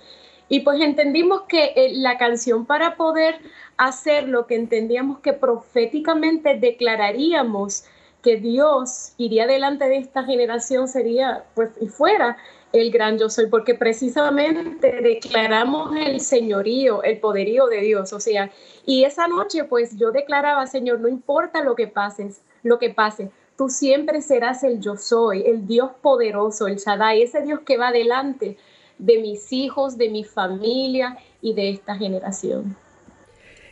Y 0.47 0.61
pues 0.61 0.79
entendimos 0.79 1.43
que 1.43 1.73
eh, 1.75 1.91
la 1.93 2.17
canción 2.17 2.65
para 2.65 2.95
poder 2.95 3.39
hacer 3.77 4.27
lo 4.29 4.45
que 4.47 4.55
entendíamos 4.55 5.19
que 5.19 5.33
proféticamente 5.33 6.57
declararíamos 6.57 7.85
que 8.21 8.37
Dios 8.37 9.13
iría 9.17 9.47
delante 9.47 9.85
de 9.85 9.97
esta 9.97 10.23
generación 10.23 10.87
sería, 10.87 11.45
pues, 11.53 11.69
y 11.79 11.87
fuera 11.87 12.37
el 12.81 12.91
gran 12.91 13.17
yo 13.17 13.29
soy, 13.29 13.47
porque 13.47 13.73
precisamente 13.73 15.01
declaramos 15.01 15.95
el 15.95 16.19
señorío, 16.19 17.03
el 17.03 17.19
poderío 17.19 17.67
de 17.67 17.81
Dios, 17.81 18.11
o 18.11 18.19
sea, 18.19 18.51
y 18.85 19.05
esa 19.05 19.27
noche 19.27 19.63
pues 19.63 19.97
yo 19.97 20.11
declaraba, 20.11 20.67
Señor, 20.67 20.99
no 20.99 21.07
importa 21.07 21.63
lo 21.63 21.75
que 21.75 21.87
pases, 21.87 22.41
lo 22.63 22.77
que 22.77 22.89
pase, 22.89 23.31
tú 23.57 23.69
siempre 23.69 24.21
serás 24.21 24.63
el 24.63 24.81
yo 24.81 24.97
soy, 24.97 25.43
el 25.43 25.65
Dios 25.65 25.91
poderoso, 26.01 26.67
el 26.67 26.75
Shaddai, 26.75 27.21
ese 27.21 27.41
Dios 27.41 27.61
que 27.61 27.77
va 27.77 27.87
adelante 27.87 28.57
de 28.97 29.19
mis 29.19 29.51
hijos, 29.53 29.97
de 29.97 30.09
mi 30.09 30.23
familia 30.23 31.17
y 31.41 31.53
de 31.53 31.69
esta 31.69 31.95
generación. 31.95 32.75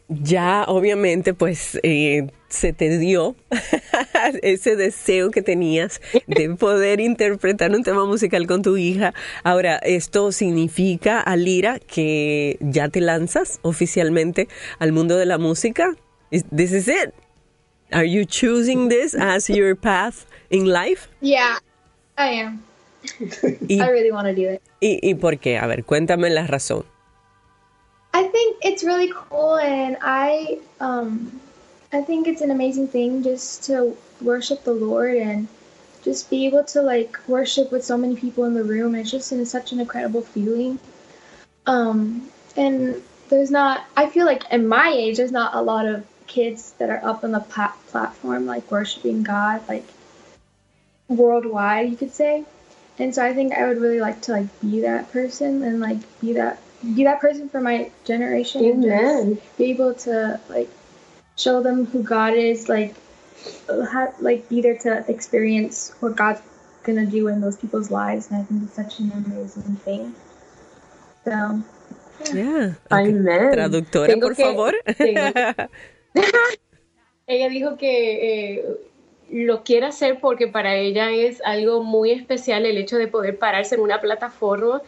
Ya 0.09 0.65
obviamente 0.67 1.33
pues 1.33 1.79
eh, 1.81 2.27
se 2.49 2.73
te 2.73 2.97
dio 2.97 3.35
ese 4.41 4.75
deseo 4.75 5.31
que 5.31 5.41
tenías 5.41 6.01
de 6.27 6.49
poder 6.51 6.99
interpretar 6.99 7.71
un 7.71 7.83
tema 7.83 8.05
musical 8.05 8.45
con 8.45 8.61
tu 8.61 8.77
hija. 8.77 9.13
Ahora, 9.43 9.77
¿esto 9.77 10.31
significa, 10.31 11.19
Alira, 11.19 11.79
que 11.79 12.57
ya 12.59 12.89
te 12.89 13.01
lanzas 13.01 13.59
oficialmente 13.63 14.47
al 14.79 14.91
mundo 14.91 15.17
de 15.17 15.25
la 15.25 15.37
música? 15.37 15.95
This 16.29 16.71
is 16.71 16.87
it. 16.87 17.13
Are 17.91 18.09
you 18.09 18.25
choosing 18.25 18.89
this 18.89 19.15
as 19.15 19.47
your 19.47 19.75
path 19.75 20.25
in 20.49 20.65
life? 20.65 21.07
Yeah, 21.21 21.59
I 22.17 22.39
am. 22.41 22.63
I 23.69 23.89
really 23.89 24.11
want 24.11 24.27
to 24.27 24.33
do 24.33 24.49
it. 24.49 24.61
¿Y, 24.79 24.99
¿Y 25.01 25.15
por 25.15 25.37
qué? 25.37 25.57
A 25.57 25.67
ver, 25.67 25.83
cuéntame 25.83 26.29
la 26.29 26.47
razón. 26.47 26.85
I 28.13 28.23
think 28.23 28.57
it's 28.63 28.83
really 28.83 29.11
cool, 29.13 29.57
and 29.57 29.97
I 30.01 30.59
um, 30.79 31.39
I 31.91 32.01
think 32.01 32.27
it's 32.27 32.41
an 32.41 32.51
amazing 32.51 32.87
thing 32.87 33.23
just 33.23 33.63
to 33.65 33.97
worship 34.21 34.63
the 34.63 34.73
Lord 34.73 35.15
and 35.15 35.47
just 36.03 36.29
be 36.29 36.45
able 36.45 36.63
to 36.65 36.81
like 36.81 37.17
worship 37.27 37.71
with 37.71 37.83
so 37.83 37.97
many 37.97 38.15
people 38.15 38.43
in 38.45 38.53
the 38.53 38.63
room. 38.63 38.95
It's 38.95 39.09
just 39.09 39.29
such 39.49 39.71
an 39.71 39.79
incredible 39.79 40.21
feeling. 40.21 40.79
Um, 41.65 42.29
and 42.57 43.01
there's 43.29 43.49
not, 43.49 43.85
I 43.95 44.07
feel 44.09 44.25
like 44.25 44.43
in 44.51 44.67
my 44.67 44.91
age, 44.93 45.17
there's 45.17 45.31
not 45.31 45.55
a 45.55 45.61
lot 45.61 45.85
of 45.85 46.05
kids 46.27 46.73
that 46.73 46.89
are 46.89 47.03
up 47.03 47.23
on 47.23 47.31
the 47.31 47.39
plat- 47.39 47.77
platform 47.87 48.45
like 48.45 48.69
worshiping 48.69 49.23
God, 49.23 49.67
like 49.69 49.85
worldwide, 51.07 51.89
you 51.89 51.95
could 51.95 52.11
say 52.11 52.43
and 52.99 53.13
so 53.13 53.25
I 53.25 53.33
think 53.33 53.53
I 53.53 53.67
would 53.67 53.81
really 53.81 53.99
like 53.99 54.21
to 54.23 54.33
like 54.33 54.61
be 54.61 54.81
that 54.81 55.11
person 55.11 55.63
and 55.63 55.79
like 55.79 55.97
be 56.21 56.33
that 56.33 56.59
be 56.83 57.03
that 57.05 57.21
person 57.21 57.49
for 57.49 57.61
my 57.61 57.89
generation 58.03 58.63
Amen. 58.65 59.17
and 59.17 59.35
just 59.35 59.57
be 59.57 59.71
able 59.71 59.93
to 59.93 60.39
like 60.49 60.69
show 61.37 61.61
them 61.61 61.85
who 61.85 62.03
God 62.03 62.33
is 62.33 62.67
like 62.69 62.95
have, 63.91 64.13
like 64.19 64.49
be 64.49 64.61
there 64.61 64.77
to 64.79 65.05
experience 65.07 65.93
what 65.99 66.15
God's 66.15 66.41
gonna 66.83 67.05
do 67.05 67.27
in 67.27 67.39
those 67.41 67.57
people's 67.57 67.89
lives 67.89 68.29
and 68.29 68.41
I 68.41 68.43
think 68.43 68.63
it's 68.63 68.75
such 68.75 68.99
an 68.99 69.11
amazing 69.25 69.75
thing. 69.83 70.13
So 71.23 71.61
yeah, 72.33 72.73
Amen. 72.91 73.53
traductora 73.53 74.07
tengo 74.07 74.27
por 74.27 74.35
que, 74.35 74.43
favor. 74.43 74.73
ella 77.27 77.49
dijo 77.49 77.77
que 77.77 78.57
eh, 78.57 78.65
lo 79.31 79.63
quiere 79.63 79.85
hacer 79.87 80.19
porque 80.19 80.47
para 80.47 80.75
ella 80.75 81.09
es 81.11 81.41
algo 81.45 81.81
muy 81.83 82.11
especial 82.11 82.65
el 82.65 82.77
hecho 82.77 82.97
de 82.97 83.07
poder 83.07 83.39
pararse 83.39 83.75
en 83.75 83.81
una 83.81 84.01
plataforma 84.01 84.81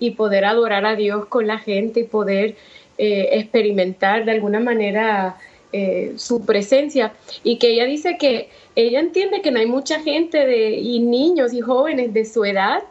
y 0.00 0.12
poder 0.12 0.44
adorar 0.44 0.84
a 0.86 0.96
Dios 0.96 1.26
con 1.26 1.46
la 1.46 1.58
gente 1.58 2.00
y 2.00 2.04
poder 2.04 2.56
eh, 2.98 3.38
experimentar 3.38 4.24
de 4.24 4.32
alguna 4.32 4.60
manera 4.60 5.38
eh, 5.72 6.14
su 6.16 6.44
presencia. 6.44 7.12
Y 7.44 7.58
que 7.58 7.68
ella 7.68 7.84
dice 7.84 8.18
que 8.18 8.48
ella 8.74 9.00
entiende 9.00 9.40
que 9.40 9.50
no 9.50 9.60
hay 9.60 9.66
mucha 9.66 10.00
gente 10.00 10.44
de, 10.44 10.72
y 10.72 11.00
niños 11.00 11.52
y 11.52 11.60
jóvenes 11.60 12.12
de 12.12 12.24
su 12.24 12.44
edad 12.44 12.82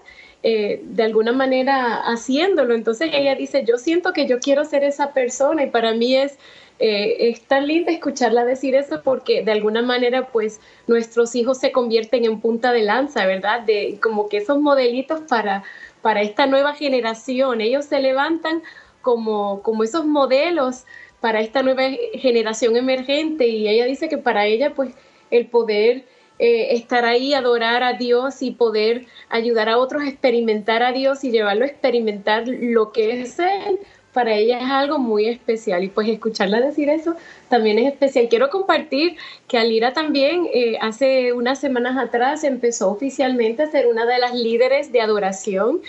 eh, 0.41 0.81
de 0.83 1.03
alguna 1.03 1.31
manera 1.31 2.01
haciéndolo. 2.05 2.73
Entonces 2.73 3.11
ella 3.13 3.35
dice, 3.35 3.65
yo 3.67 3.77
siento 3.77 4.13
que 4.13 4.25
yo 4.25 4.39
quiero 4.39 4.63
ser 4.65 4.83
esa 4.83 5.13
persona 5.13 5.63
y 5.63 5.69
para 5.69 5.93
mí 5.93 6.15
es 6.15 6.37
es 6.81 7.41
tan 7.41 7.67
lindo 7.67 7.91
escucharla 7.91 8.45
decir 8.45 8.73
eso 8.73 9.01
porque 9.03 9.43
de 9.43 9.51
alguna 9.51 9.81
manera 9.81 10.27
pues 10.27 10.61
nuestros 10.87 11.35
hijos 11.35 11.57
se 11.57 11.73
convierten 11.73 12.23
en 12.23 12.39
punta 12.39 12.71
de 12.71 12.83
lanza, 12.83 13.25
¿verdad? 13.25 13.63
De 13.63 13.97
como 14.01 14.29
que 14.29 14.37
esos 14.37 14.61
modelitos 14.61 15.19
para, 15.27 15.63
para 16.01 16.21
esta 16.21 16.45
nueva 16.45 16.73
generación, 16.73 17.61
ellos 17.61 17.85
se 17.85 17.99
levantan 17.99 18.63
como, 19.01 19.61
como 19.61 19.83
esos 19.83 20.05
modelos 20.05 20.85
para 21.19 21.41
esta 21.41 21.63
nueva 21.63 21.83
generación 22.13 22.75
emergente 22.75 23.47
y 23.47 23.67
ella 23.67 23.85
dice 23.85 24.09
que 24.09 24.17
para 24.17 24.45
ella 24.45 24.73
pues 24.73 24.93
el 25.31 25.47
poder 25.47 26.05
eh, 26.39 26.75
estar 26.75 27.03
ahí, 27.03 27.33
adorar 27.33 27.83
a 27.83 27.93
Dios 27.93 28.41
y 28.41 28.51
poder 28.51 29.07
ayudar 29.27 29.67
a 29.67 29.77
otros 29.77 30.03
a 30.03 30.07
experimentar 30.07 30.83
a 30.83 30.93
Dios 30.93 31.23
y 31.25 31.31
llevarlo 31.31 31.65
a 31.65 31.67
experimentar 31.67 32.47
lo 32.47 32.93
que 32.93 33.21
es 33.21 33.39
Él, 33.39 33.79
para 34.19 34.35
ella 34.35 34.59
es 34.59 34.69
algo 34.69 34.99
muy 34.99 35.29
especial 35.29 35.81
y 35.81 35.87
pues 35.87 36.09
escucharla 36.09 36.59
decir 36.59 36.89
eso 36.89 37.15
también 37.47 37.79
es 37.79 37.93
especial. 37.93 38.27
Quiero 38.27 38.49
compartir 38.49 39.15
que 39.47 39.57
Alira 39.57 39.93
también 39.93 40.45
eh, 40.53 40.77
hace 40.81 41.31
unas 41.31 41.57
semanas 41.57 41.97
atrás 41.97 42.43
empezó 42.43 42.89
oficialmente 42.89 43.63
a 43.63 43.71
ser 43.71 43.87
una 43.87 44.05
de 44.05 44.19
las 44.19 44.35
líderes 44.35 44.91
de 44.91 44.99
adoración 44.99 45.79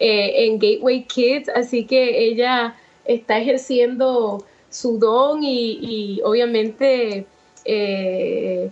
eh, 0.00 0.44
en 0.44 0.58
Gateway 0.58 1.04
Kids, 1.04 1.48
así 1.48 1.86
que 1.86 2.26
ella 2.26 2.76
está 3.06 3.38
ejerciendo 3.38 4.44
su 4.68 4.98
don 4.98 5.42
y, 5.42 6.20
obviamente... 6.24 7.24
Eh, 7.64 8.70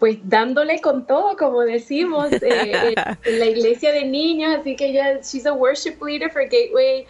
pues 0.00 0.16
dándole 0.24 0.80
con 0.80 1.06
todo, 1.06 1.36
como 1.36 1.60
decimos, 1.60 2.30
en 2.32 3.38
la 3.38 3.44
iglesia 3.44 3.92
de 3.92 4.06
niños, 4.06 4.56
así 4.58 4.74
que 4.74 4.86
ella, 4.86 5.20
she's 5.20 5.44
a 5.44 5.52
worship 5.52 6.02
leader 6.02 6.30
for 6.30 6.44
Gateway 6.44 7.06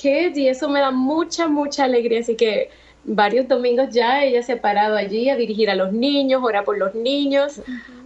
Kids 0.00 0.36
y 0.36 0.48
eso 0.48 0.68
me 0.68 0.80
da 0.80 0.90
mucha, 0.90 1.48
mucha 1.48 1.84
alegría. 1.84 2.20
Así 2.20 2.34
que 2.34 2.70
varios 3.04 3.48
domingos 3.48 3.88
ya 3.90 4.24
ella 4.24 4.42
se 4.42 4.52
ha 4.52 4.60
parado 4.60 4.96
allí 4.96 5.30
a 5.30 5.36
dirigir 5.36 5.70
a 5.70 5.74
los 5.74 5.92
niños, 5.92 6.42
orar 6.42 6.64
por 6.64 6.78
los 6.78 6.94
niños. 6.94 7.60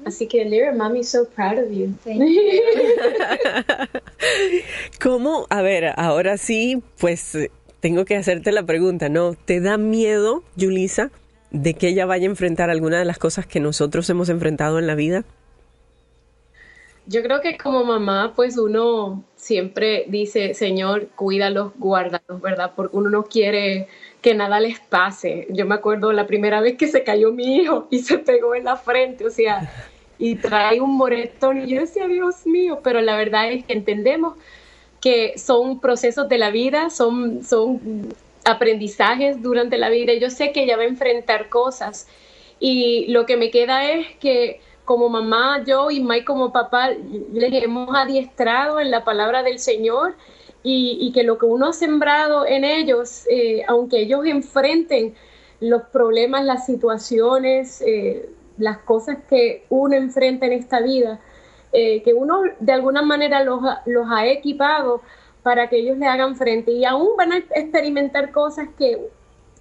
Así 0.04 0.26
que, 0.26 0.44
Lyra, 0.44 0.72
mommy, 0.72 1.04
so 1.04 1.26
proud 1.26 1.58
of 1.58 1.70
you. 1.70 1.94
¿Cómo? 5.00 5.46
A 5.50 5.62
ver, 5.62 5.92
ahora 5.96 6.38
sí, 6.38 6.82
pues 6.98 7.36
tengo 7.80 8.04
que 8.04 8.16
hacerte 8.16 8.52
la 8.52 8.64
pregunta, 8.64 9.08
¿no? 9.08 9.34
¿Te 9.34 9.60
da 9.60 9.76
miedo, 9.76 10.42
Julisa, 10.58 11.10
de 11.50 11.74
que 11.74 11.88
ella 11.88 12.06
vaya 12.06 12.26
a 12.26 12.30
enfrentar 12.30 12.70
alguna 12.70 12.98
de 12.98 13.04
las 13.04 13.18
cosas 13.18 13.46
que 13.46 13.60
nosotros 13.60 14.08
hemos 14.10 14.28
enfrentado 14.28 14.78
en 14.78 14.86
la 14.86 14.94
vida? 14.94 15.24
Yo 17.06 17.22
creo 17.22 17.40
que 17.40 17.56
como 17.58 17.84
mamá, 17.84 18.32
pues 18.36 18.56
uno 18.56 19.24
siempre 19.34 20.04
dice, 20.08 20.54
Señor, 20.54 21.08
cuídalos, 21.16 21.72
guárdalos, 21.76 22.40
¿verdad? 22.40 22.72
Porque 22.76 22.96
uno 22.96 23.10
no 23.10 23.24
quiere 23.24 23.88
que 24.20 24.34
nada 24.34 24.60
les 24.60 24.78
pase. 24.78 25.48
Yo 25.50 25.66
me 25.66 25.74
acuerdo 25.74 26.12
la 26.12 26.28
primera 26.28 26.60
vez 26.60 26.76
que 26.76 26.86
se 26.86 27.02
cayó 27.02 27.32
mi 27.32 27.56
hijo 27.56 27.88
y 27.90 27.98
se 28.00 28.18
pegó 28.18 28.54
en 28.54 28.64
la 28.64 28.76
frente, 28.76 29.26
o 29.26 29.30
sea, 29.30 29.68
y 30.16 30.36
trae 30.36 30.80
un 30.80 30.96
moretón 30.96 31.62
y 31.62 31.74
yo 31.74 31.80
decía, 31.80 32.06
Dios 32.06 32.46
mío, 32.46 32.80
pero 32.84 33.00
la 33.00 33.16
verdad 33.16 33.50
es 33.50 33.64
que 33.64 33.72
entendemos 33.72 34.36
que 35.00 35.36
son 35.36 35.80
procesos 35.80 36.28
de 36.28 36.38
la 36.38 36.50
vida, 36.50 36.88
son, 36.88 37.42
son 37.42 38.14
aprendizajes 38.44 39.42
durante 39.42 39.76
la 39.76 39.90
vida. 39.90 40.14
Yo 40.14 40.30
sé 40.30 40.52
que 40.52 40.62
ella 40.62 40.76
va 40.76 40.84
a 40.84 40.86
enfrentar 40.86 41.48
cosas 41.48 42.06
y 42.60 43.06
lo 43.08 43.26
que 43.26 43.36
me 43.36 43.50
queda 43.50 43.90
es 43.90 44.06
que 44.20 44.60
como 44.84 45.08
mamá, 45.08 45.62
yo 45.64 45.90
y 45.90 46.00
Mike 46.00 46.24
como 46.24 46.52
papá, 46.52 46.90
les 47.32 47.62
hemos 47.62 47.94
adiestrado 47.94 48.80
en 48.80 48.90
la 48.90 49.04
palabra 49.04 49.42
del 49.42 49.58
Señor 49.58 50.14
y, 50.62 51.10
que 51.12 51.24
lo 51.24 51.38
que 51.38 51.46
uno 51.46 51.66
ha 51.68 51.72
sembrado 51.72 52.46
en 52.46 52.64
ellos, 52.64 53.26
eh, 53.30 53.64
aunque 53.66 54.00
ellos 54.02 54.24
enfrenten 54.26 55.14
los 55.60 55.82
problemas, 55.84 56.44
las 56.44 56.66
situaciones, 56.66 57.82
eh, 57.86 58.28
las 58.58 58.78
cosas 58.78 59.18
que 59.28 59.64
uno 59.70 59.96
enfrenta 59.96 60.46
en 60.46 60.52
esta 60.52 60.80
vida, 60.80 61.20
eh, 61.72 62.02
que 62.02 62.14
uno 62.14 62.42
de 62.60 62.72
alguna 62.72 63.02
manera 63.02 63.42
los, 63.42 63.60
los 63.86 64.06
ha 64.10 64.26
equipado 64.26 65.02
para 65.42 65.68
que 65.68 65.78
ellos 65.78 65.98
le 65.98 66.06
hagan 66.06 66.36
frente 66.36 66.70
y 66.72 66.84
aún 66.84 67.16
van 67.16 67.32
a 67.32 67.38
experimentar 67.38 68.30
cosas 68.30 68.68
que 68.78 69.08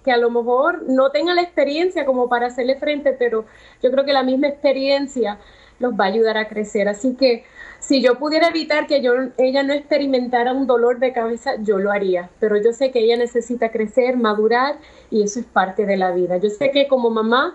que 0.04 0.12
a 0.12 0.16
lo 0.16 0.30
mejor 0.30 0.82
no 0.88 1.10
tenga 1.10 1.34
la 1.34 1.42
experiencia 1.42 2.04
como 2.04 2.28
para 2.28 2.46
hacerle 2.46 2.76
frente, 2.76 3.12
pero 3.12 3.44
yo 3.82 3.90
creo 3.90 4.04
que 4.04 4.12
la 4.12 4.22
misma 4.22 4.48
experiencia 4.48 5.38
los 5.78 5.92
va 5.94 6.04
a 6.04 6.08
ayudar 6.08 6.38
a 6.38 6.48
crecer. 6.48 6.88
Así 6.88 7.14
que 7.14 7.44
si 7.80 8.00
yo 8.00 8.18
pudiera 8.18 8.48
evitar 8.48 8.86
que 8.86 9.02
yo, 9.02 9.12
ella 9.38 9.62
no 9.62 9.72
experimentara 9.72 10.52
un 10.52 10.66
dolor 10.66 10.98
de 10.98 11.12
cabeza, 11.12 11.52
yo 11.60 11.78
lo 11.78 11.90
haría. 11.90 12.30
Pero 12.38 12.56
yo 12.56 12.72
sé 12.72 12.90
que 12.90 13.00
ella 13.00 13.16
necesita 13.16 13.70
crecer, 13.70 14.16
madurar 14.16 14.76
y 15.10 15.22
eso 15.22 15.40
es 15.40 15.46
parte 15.46 15.84
de 15.84 15.96
la 15.96 16.12
vida. 16.12 16.36
Yo 16.36 16.48
sé 16.48 16.70
que 16.70 16.86
como 16.86 17.10
mamá 17.10 17.54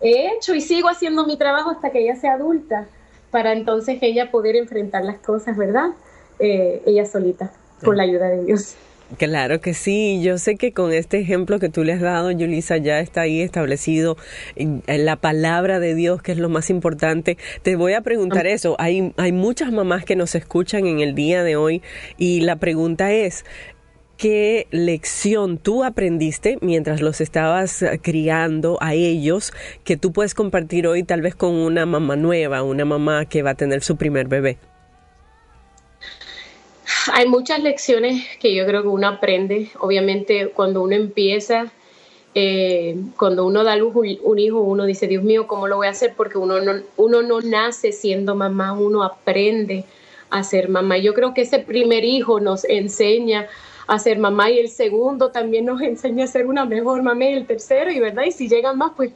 he 0.00 0.32
hecho 0.32 0.54
y 0.54 0.60
sigo 0.60 0.88
haciendo 0.88 1.26
mi 1.26 1.36
trabajo 1.36 1.70
hasta 1.70 1.90
que 1.90 2.00
ella 2.00 2.16
sea 2.16 2.34
adulta, 2.34 2.86
para 3.30 3.52
entonces 3.52 3.98
ella 4.00 4.30
poder 4.30 4.56
enfrentar 4.56 5.04
las 5.04 5.18
cosas, 5.18 5.56
¿verdad? 5.56 5.90
Eh, 6.38 6.82
ella 6.86 7.04
solita, 7.04 7.52
con 7.84 7.96
la 7.96 8.04
ayuda 8.04 8.28
de 8.28 8.44
Dios. 8.44 8.76
Claro 9.16 9.62
que 9.62 9.72
sí, 9.72 10.20
yo 10.22 10.36
sé 10.36 10.56
que 10.56 10.72
con 10.72 10.92
este 10.92 11.18
ejemplo 11.18 11.58
que 11.58 11.70
tú 11.70 11.82
le 11.82 11.94
has 11.94 12.00
dado, 12.02 12.30
Yulisa, 12.30 12.76
ya 12.76 13.00
está 13.00 13.22
ahí 13.22 13.40
establecido 13.40 14.18
en, 14.54 14.82
la 14.86 15.16
palabra 15.16 15.80
de 15.80 15.94
Dios, 15.94 16.20
que 16.20 16.32
es 16.32 16.38
lo 16.38 16.50
más 16.50 16.68
importante. 16.68 17.38
Te 17.62 17.76
voy 17.76 17.94
a 17.94 18.02
preguntar 18.02 18.46
eso, 18.46 18.76
hay, 18.78 19.14
hay 19.16 19.32
muchas 19.32 19.72
mamás 19.72 20.04
que 20.04 20.14
nos 20.14 20.34
escuchan 20.34 20.86
en 20.86 21.00
el 21.00 21.14
día 21.14 21.42
de 21.42 21.56
hoy 21.56 21.80
y 22.18 22.40
la 22.40 22.56
pregunta 22.56 23.10
es, 23.10 23.46
¿qué 24.18 24.66
lección 24.72 25.56
tú 25.56 25.84
aprendiste 25.84 26.58
mientras 26.60 27.00
los 27.00 27.22
estabas 27.22 27.82
criando 28.02 28.76
a 28.82 28.92
ellos 28.92 29.54
que 29.84 29.96
tú 29.96 30.12
puedes 30.12 30.34
compartir 30.34 30.86
hoy 30.86 31.02
tal 31.02 31.22
vez 31.22 31.34
con 31.34 31.54
una 31.54 31.86
mamá 31.86 32.16
nueva, 32.16 32.62
una 32.62 32.84
mamá 32.84 33.24
que 33.24 33.42
va 33.42 33.50
a 33.50 33.54
tener 33.54 33.82
su 33.82 33.96
primer 33.96 34.28
bebé? 34.28 34.58
Hay 37.12 37.28
muchas 37.28 37.60
lecciones 37.60 38.24
que 38.38 38.54
yo 38.54 38.66
creo 38.66 38.82
que 38.82 38.88
uno 38.88 39.08
aprende. 39.08 39.70
Obviamente, 39.80 40.50
cuando 40.50 40.82
uno 40.82 40.94
empieza, 40.94 41.72
eh, 42.34 42.96
cuando 43.16 43.46
uno 43.46 43.64
da 43.64 43.76
luz 43.76 43.94
un 43.94 44.38
hijo, 44.38 44.60
uno 44.60 44.84
dice, 44.84 45.06
Dios 45.06 45.24
mío, 45.24 45.46
¿cómo 45.46 45.68
lo 45.68 45.76
voy 45.76 45.86
a 45.86 45.90
hacer? 45.90 46.14
Porque 46.16 46.38
uno 46.38 46.60
no, 46.60 46.80
uno 46.96 47.22
no 47.22 47.40
nace 47.40 47.92
siendo 47.92 48.34
mamá, 48.34 48.72
uno 48.72 49.02
aprende 49.02 49.84
a 50.30 50.42
ser 50.42 50.68
mamá. 50.68 50.98
Yo 50.98 51.14
creo 51.14 51.34
que 51.34 51.42
ese 51.42 51.60
primer 51.60 52.04
hijo 52.04 52.40
nos 52.40 52.64
enseña 52.64 53.48
a 53.86 53.98
ser 53.98 54.18
mamá 54.18 54.50
y 54.50 54.58
el 54.58 54.68
segundo 54.68 55.30
también 55.30 55.64
nos 55.64 55.80
enseña 55.82 56.24
a 56.24 56.28
ser 56.28 56.46
una 56.46 56.64
mejor 56.64 57.02
mamá 57.02 57.24
y 57.24 57.34
el 57.34 57.46
tercero, 57.46 57.90
y 57.90 58.00
verdad, 58.00 58.24
y 58.24 58.32
si 58.32 58.48
llegan 58.48 58.78
más, 58.78 58.92
pues 58.96 59.12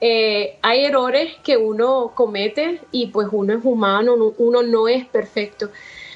eh, 0.00 0.58
hay 0.62 0.84
errores 0.86 1.34
que 1.44 1.56
uno 1.56 2.12
comete 2.14 2.80
y 2.90 3.08
pues 3.08 3.28
uno 3.30 3.52
es 3.52 3.64
humano, 3.64 4.34
uno 4.38 4.62
no 4.62 4.88
es 4.88 5.04
perfecto. 5.06 5.70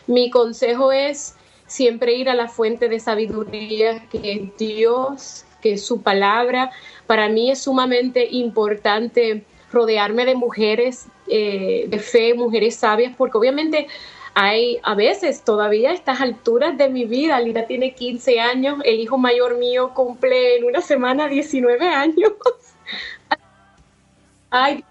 Mi 0.06 0.30
consejo 0.30 0.92
es 0.92 1.34
siempre 1.66 2.14
ir 2.14 2.28
a 2.28 2.34
la 2.34 2.48
fuente 2.48 2.88
de 2.88 3.00
sabiduría 3.00 4.06
que 4.08 4.32
es 4.32 4.56
Dios, 4.56 5.44
que 5.60 5.74
es 5.74 5.84
su 5.84 6.02
palabra. 6.02 6.70
Para 7.06 7.28
mí 7.28 7.50
es 7.50 7.62
sumamente 7.62 8.28
importante 8.30 9.44
rodearme 9.72 10.24
de 10.24 10.34
mujeres 10.34 11.06
eh, 11.26 11.86
de 11.88 11.98
fe, 11.98 12.34
mujeres 12.34 12.76
sabias, 12.76 13.14
porque 13.16 13.38
obviamente 13.38 13.88
hay 14.34 14.78
a 14.82 14.94
veces 14.94 15.44
todavía 15.44 15.90
a 15.90 15.94
estas 15.94 16.20
alturas 16.20 16.76
de 16.76 16.88
mi 16.88 17.04
vida, 17.04 17.38
Lina 17.40 17.66
tiene 17.66 17.94
15 17.94 18.40
años, 18.40 18.78
el 18.84 18.98
hijo 19.00 19.16
mayor 19.16 19.58
mío 19.58 19.92
cumple 19.94 20.56
en 20.56 20.64
una 20.64 20.80
semana 20.80 21.28
19 21.28 21.86
años. 21.86 22.32
hay, 24.50 24.84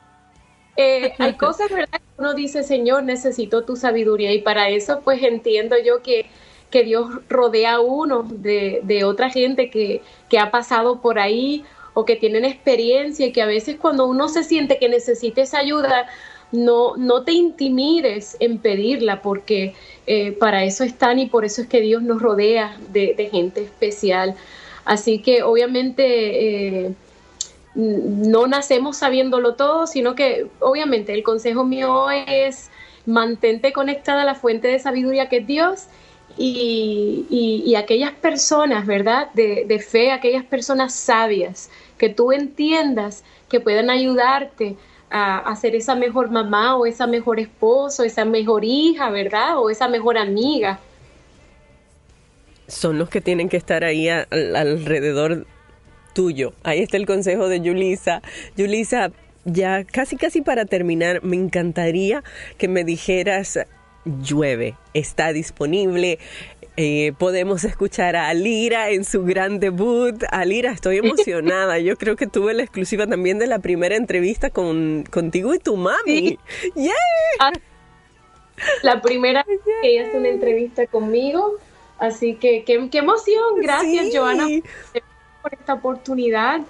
eh, 0.77 1.13
hay 1.19 1.33
cosas, 1.33 1.69
¿verdad? 1.69 2.01
uno 2.17 2.33
dice, 2.33 2.63
Señor, 2.63 3.03
necesito 3.03 3.63
tu 3.63 3.75
sabiduría 3.75 4.31
y 4.33 4.41
para 4.41 4.69
eso 4.69 5.01
pues 5.03 5.21
entiendo 5.23 5.75
yo 5.83 6.01
que, 6.01 6.27
que 6.69 6.83
Dios 6.83 7.09
rodea 7.29 7.75
a 7.75 7.81
uno 7.81 8.23
de, 8.23 8.81
de 8.83 9.03
otra 9.03 9.29
gente 9.29 9.69
que, 9.69 10.01
que, 10.29 10.39
ha 10.39 10.51
pasado 10.51 11.01
por 11.01 11.19
ahí 11.19 11.63
o 11.93 12.05
que 12.05 12.15
tienen 12.15 12.45
experiencia 12.45 13.27
y 13.27 13.31
que 13.31 13.41
a 13.41 13.45
veces 13.45 13.77
cuando 13.79 14.05
uno 14.05 14.29
se 14.29 14.43
siente 14.43 14.79
que 14.79 14.89
necesita 14.89 15.41
esa 15.41 15.59
ayuda, 15.59 16.07
no, 16.51 16.95
no 16.97 17.23
te 17.23 17.33
intimides 17.33 18.38
en 18.39 18.59
pedirla 18.59 19.21
porque 19.21 19.73
eh, 20.05 20.31
para 20.33 20.63
eso 20.63 20.83
están 20.83 21.19
y 21.19 21.25
por 21.25 21.45
eso 21.45 21.63
es 21.63 21.67
que 21.67 21.81
Dios 21.81 22.03
nos 22.03 22.21
rodea 22.21 22.77
de, 22.91 23.15
de 23.17 23.29
gente 23.29 23.63
especial. 23.63 24.36
Así 24.86 25.19
que 25.19 25.43
obviamente... 25.43 26.86
Eh, 26.86 26.93
no 27.75 28.47
nacemos 28.47 28.97
sabiéndolo 28.97 29.55
todo, 29.55 29.88
sino 29.88 30.15
que 30.15 30.47
obviamente 30.59 31.13
el 31.13 31.23
consejo 31.23 31.63
mío 31.63 32.09
es 32.12 32.69
mantente 33.05 33.73
conectada 33.73 34.21
a 34.21 34.25
la 34.25 34.36
fuente 34.36 34.67
de 34.67 34.79
sabiduría 34.79 35.27
que 35.27 35.38
es 35.38 35.47
Dios 35.47 35.88
y, 36.38 37.73
aquellas 37.75 38.12
personas, 38.12 38.86
¿verdad? 38.86 39.31
De, 39.33 39.79
fe, 39.79 40.12
aquellas 40.12 40.45
personas 40.45 40.93
sabias 40.93 41.69
que 41.97 42.09
tú 42.09 42.31
entiendas 42.31 43.23
que 43.49 43.59
puedan 43.59 43.89
ayudarte 43.89 44.75
a, 45.09 45.38
a, 45.39 45.55
ser 45.55 45.75
esa 45.75 45.95
mejor 45.95 46.31
mamá 46.31 46.75
o 46.75 46.86
esa 46.86 47.07
mejor 47.07 47.39
esposo, 47.39 48.03
esa 48.03 48.25
mejor 48.25 48.63
hija, 48.65 49.09
¿verdad? 49.09 49.59
O 49.59 49.69
esa 49.69 49.88
mejor 49.88 50.17
amiga. 50.17 50.79
Son 52.67 52.97
los 52.97 53.09
que 53.09 53.21
tienen 53.21 53.49
que 53.49 53.57
estar 53.57 53.83
ahí 53.83 54.09
alrededor 54.09 55.45
tuyo. 56.13 56.54
Ahí 56.63 56.82
está 56.82 56.97
el 56.97 57.06
consejo 57.06 57.47
de 57.47 57.62
Yulisa. 57.62 58.21
Yulisa, 58.56 59.12
ya 59.45 59.84
casi 59.84 60.15
casi 60.15 60.41
para 60.41 60.65
terminar, 60.65 61.23
me 61.23 61.36
encantaría 61.36 62.23
que 62.58 62.67
me 62.67 62.84
dijeras, 62.84 63.60
llueve, 64.06 64.76
está 64.93 65.34
disponible. 65.34 66.19
Eh, 66.76 67.13
podemos 67.19 67.63
escuchar 67.65 68.15
a 68.15 68.30
Alira 68.30 68.89
en 68.89 69.04
su 69.04 69.23
gran 69.23 69.60
debut. 69.60 70.23
Alira, 70.32 70.71
estoy 70.71 70.97
emocionada. 70.97 71.78
Yo 71.80 71.97
creo 71.97 72.15
que 72.15 72.26
tuve 72.26 72.54
la 72.54 72.63
exclusiva 72.63 73.06
también 73.06 73.38
de 73.38 73.47
la 73.47 73.60
primera 73.60 73.95
entrevista 73.95 74.49
con, 74.49 75.04
contigo 75.10 75.54
y 75.54 75.60
tu 75.60 75.78
mami. 75.78 76.39
Ah, 77.39 77.52
la 78.82 79.02
primera 79.02 79.43
que 79.82 79.89
ella 79.89 80.08
hace 80.08 80.17
una 80.17 80.30
entrevista 80.30 80.88
conmigo 80.88 81.60
Así 82.04 82.36
que 82.36 82.65
qué, 82.65 82.89
emoción, 82.97 83.62
gracias 83.62 84.08
Joana 84.13 84.45
por 85.43 85.53
esta 85.53 85.73
oportunidad. 85.73 86.62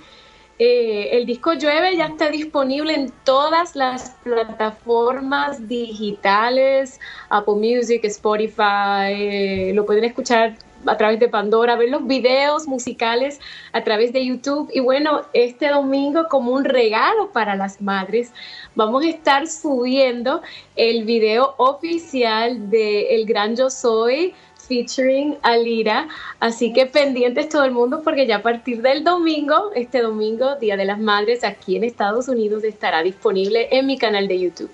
Eh, 0.60 1.10
el 1.18 1.26
disco 1.26 1.54
Llueve 1.54 1.96
ya 1.98 2.06
está 2.06 2.30
disponible 2.30 2.94
en 2.94 3.12
todas 3.24 3.76
las 3.76 4.12
plataformas 4.24 5.68
digitales, 5.68 7.00
Apple 7.30 7.56
Music, 7.56 8.02
Spotify, 8.04 9.14
eh, 9.14 9.72
lo 9.74 9.86
pueden 9.86 10.04
escuchar 10.04 10.56
a 10.86 10.98
través 10.98 11.20
de 11.20 11.30
Pandora, 11.30 11.76
ver 11.76 11.90
los 11.90 12.06
videos 12.06 12.68
musicales 12.68 13.40
a 13.72 13.84
través 13.84 14.14
de 14.14 14.26
YouTube. 14.26 14.70
Y 14.74 14.80
bueno, 14.80 15.22
este 15.34 15.70
domingo 15.70 16.28
como 16.30 16.52
un 16.52 16.66
regalo 16.66 17.32
para 17.32 17.56
las 17.56 17.82
madres, 17.82 18.32
vamos 18.76 19.04
a 19.04 19.10
estar 19.10 19.48
subiendo 19.48 20.42
el 20.76 21.04
video 21.06 21.56
oficial 21.58 22.70
de 22.70 23.16
El 23.16 23.26
Gran 23.26 23.56
Yo 23.56 23.70
Soy 23.70 24.34
featuring 24.74 25.38
Alira. 25.42 26.08
Así 26.40 26.74
que 26.74 26.86
pendientes 26.86 27.50
todo 27.50 27.64
el 27.64 27.72
mundo 27.72 28.02
porque 28.04 28.26
ya 28.26 28.38
a 28.38 28.42
partir 28.42 28.82
del 28.82 29.04
domingo, 29.04 29.72
este 29.76 30.02
domingo, 30.02 30.56
Día 30.56 30.78
de 30.78 30.86
las 30.86 31.00
Madres, 31.00 31.44
aquí 31.44 31.76
en 31.76 31.84
Estados 31.84 32.28
Unidos 32.28 32.64
estará 32.64 33.04
disponible 33.04 33.68
en 33.72 33.86
mi 33.86 33.98
canal 33.98 34.28
de 34.28 34.40
YouTube. 34.40 34.72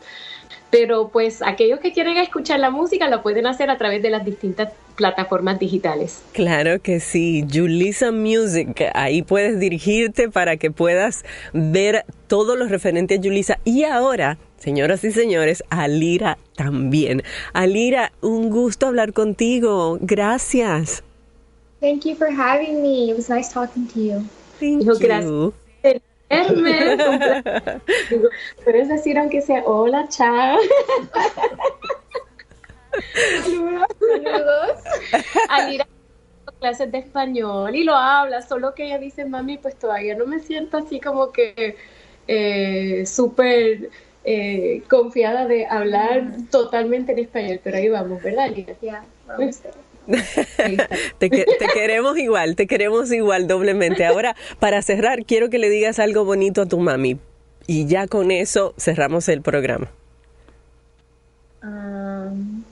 Pero 0.71 1.09
pues 1.09 1.41
aquellos 1.41 1.79
que 1.79 1.93
quieren 1.93 2.17
escuchar 2.17 2.59
la 2.59 2.69
música 2.69 3.09
lo 3.09 3.23
pueden 3.23 3.47
hacer 3.47 3.71
a 3.71 3.77
través 3.77 4.03
de 4.03 4.11
las 4.11 4.23
distintas 4.23 4.71
plataformas 4.95 5.57
digitales. 5.57 6.21
Claro 6.33 6.79
que 6.81 6.99
sí, 6.99 7.43
Julissa 7.51 8.11
Music, 8.11 8.91
ahí 8.93 9.23
puedes 9.23 9.59
dirigirte 9.59 10.29
para 10.29 10.57
que 10.57 10.69
puedas 10.69 11.23
ver 11.53 12.05
todo 12.27 12.55
lo 12.55 12.67
referente 12.67 13.15
a 13.15 13.17
Julissa. 13.17 13.59
Y 13.63 13.83
ahora, 13.83 14.37
señoras 14.59 15.03
y 15.03 15.11
señores, 15.11 15.63
Alira 15.69 16.37
también. 16.55 17.23
Alira, 17.53 18.11
un 18.21 18.49
gusto 18.49 18.87
hablar 18.87 19.13
contigo. 19.13 19.97
Gracias. 20.01 21.03
Thank 21.81 22.05
you 22.05 22.15
for 22.15 22.27
having 22.27 22.81
me. 22.81 23.09
It 23.09 23.17
was 23.17 23.29
nice 23.29 23.51
talking 23.51 23.87
to 23.87 23.99
you. 23.99 24.23
Thank 24.59 24.83
you. 24.83 25.53
Puedes 28.63 28.87
decir 28.87 29.17
aunque 29.17 29.41
sea 29.41 29.63
hola, 29.65 30.07
chao. 30.09 30.59
Saludos. 33.43 34.77
Alira 35.49 35.87
clases 36.59 36.91
de 36.91 36.99
español 36.99 37.75
y 37.75 37.83
lo 37.83 37.95
habla, 37.95 38.41
solo 38.41 38.75
que 38.75 38.85
ella 38.85 38.99
dice, 38.99 39.25
mami, 39.25 39.57
pues 39.57 39.75
todavía 39.75 40.15
no 40.15 40.25
me 40.25 40.39
siento 40.39 40.77
así 40.77 40.99
como 40.99 41.31
que 41.31 41.77
eh, 42.27 43.05
súper 43.05 43.89
eh, 44.31 44.83
confiada 44.87 45.47
de 45.47 45.65
hablar 45.65 46.33
totalmente 46.51 47.13
en 47.13 47.19
español, 47.19 47.59
pero 47.63 47.77
ahí 47.77 47.89
vamos, 47.89 48.21
¿verdad, 48.21 48.45
Alira? 48.45 48.75
Ya, 48.79 49.03
te, 51.17 51.29
queremos 51.73 52.15
igual, 52.19 52.55
te 52.55 52.67
queremos 52.67 53.11
igual 53.11 53.47
doblemente. 53.47 54.05
Ahora, 54.05 54.35
para 54.59 54.83
cerrar, 54.83 55.25
quiero 55.25 55.49
que 55.49 55.57
le 55.57 55.71
digas 55.71 55.97
algo 55.97 56.25
bonito 56.25 56.61
a 56.61 56.65
tu 56.67 56.77
mami. 56.77 57.17
Y 57.65 57.87
ya 57.87 58.05
con 58.05 58.29
eso 58.29 58.75
cerramos 58.77 59.29
el 59.29 59.41
programa. 59.41 59.89
Um, 61.63 62.63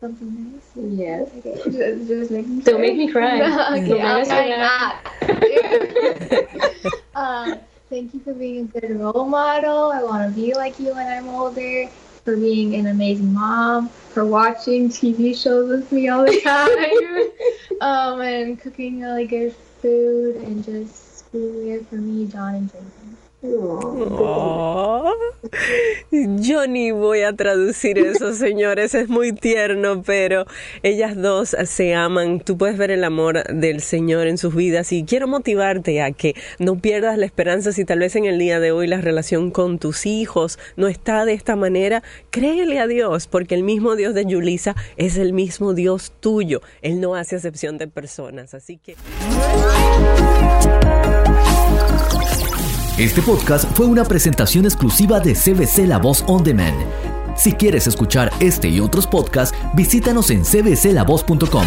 something 0.00 0.52
nice? 0.52 0.70
Yes. 0.76 1.28
Just, 1.64 2.08
just 2.08 2.30
make 2.30 2.64
Don't 2.64 2.82
make 2.82 2.96
me 2.96 3.10
cry. 3.10 3.40
okay, 3.80 4.00
I'll 4.02 4.26
try 4.26 4.48
not. 4.54 4.96
uh, 7.14 7.54
thank 7.94 8.14
you 8.14 8.20
for 8.20 8.34
being 8.34 8.70
a 8.74 8.80
good 8.80 8.98
role 9.00 9.26
model. 9.26 9.92
I 9.92 10.02
want 10.02 10.28
to 10.28 10.34
be 10.34 10.54
like 10.54 10.78
you 10.80 10.94
when 10.94 11.06
I'm 11.06 11.28
older. 11.28 11.88
for 12.24 12.36
being 12.36 12.74
an 12.74 12.86
amazing 12.86 13.32
mom, 13.32 13.88
for 13.88 14.24
watching 14.26 14.88
TV 14.88 15.34
shows 15.34 15.68
with 15.68 15.92
me 15.92 16.08
all 16.08 16.24
the 16.24 16.40
time, 16.44 17.80
um, 17.80 18.20
and 18.20 18.58
cooking 18.60 19.00
really 19.00 19.26
good 19.26 19.54
food, 19.80 20.36
and 20.36 20.64
just 20.64 21.03
being 21.34 21.66
there 21.66 21.80
for 21.82 21.96
me, 21.96 22.26
John, 22.28 22.54
and 22.54 22.70
Jason. 22.70 23.04
Yo 26.10 26.66
ni 26.66 26.92
voy 26.92 27.22
a 27.22 27.34
traducir 27.34 27.98
eso, 27.98 28.32
señores, 28.36 28.94
es 28.94 29.10
muy 29.10 29.32
tierno, 29.32 30.02
pero 30.02 30.46
ellas 30.82 31.14
dos 31.14 31.54
se 31.66 31.94
aman. 31.94 32.40
Tú 32.40 32.56
puedes 32.56 32.78
ver 32.78 32.90
el 32.90 33.04
amor 33.04 33.44
del 33.52 33.82
Señor 33.82 34.28
en 34.28 34.38
sus 34.38 34.54
vidas 34.54 34.92
y 34.92 35.04
quiero 35.04 35.28
motivarte 35.28 36.00
a 36.00 36.12
que 36.12 36.34
no 36.58 36.78
pierdas 36.78 37.18
la 37.18 37.26
esperanza 37.26 37.72
si 37.72 37.84
tal 37.84 37.98
vez 37.98 38.16
en 38.16 38.24
el 38.24 38.38
día 38.38 38.60
de 38.60 38.72
hoy 38.72 38.86
la 38.86 39.02
relación 39.02 39.50
con 39.50 39.78
tus 39.78 40.06
hijos 40.06 40.58
no 40.76 40.88
está 40.88 41.26
de 41.26 41.34
esta 41.34 41.54
manera. 41.54 42.02
Créele 42.30 42.78
a 42.78 42.86
Dios, 42.86 43.26
porque 43.26 43.54
el 43.54 43.62
mismo 43.62 43.94
Dios 43.94 44.14
de 44.14 44.24
Yulisa 44.24 44.74
es 44.96 45.18
el 45.18 45.34
mismo 45.34 45.74
Dios 45.74 46.14
tuyo. 46.20 46.62
Él 46.80 46.98
no 47.00 47.14
hace 47.14 47.36
acepción 47.36 47.76
de 47.76 47.88
personas, 47.88 48.54
así 48.54 48.78
que... 48.78 48.96
Este 52.98 53.20
podcast 53.22 53.64
fue 53.72 53.86
una 53.86 54.04
presentación 54.04 54.66
exclusiva 54.66 55.18
de 55.18 55.34
CBC 55.34 55.88
La 55.88 55.98
Voz 55.98 56.22
On 56.28 56.44
Demand. 56.44 56.76
Si 57.36 57.52
quieres 57.52 57.88
escuchar 57.88 58.30
este 58.38 58.68
y 58.68 58.78
otros 58.78 59.08
podcasts, 59.08 59.56
visítanos 59.74 60.30
en 60.30 60.44
cbclavoz.com. 60.44 61.64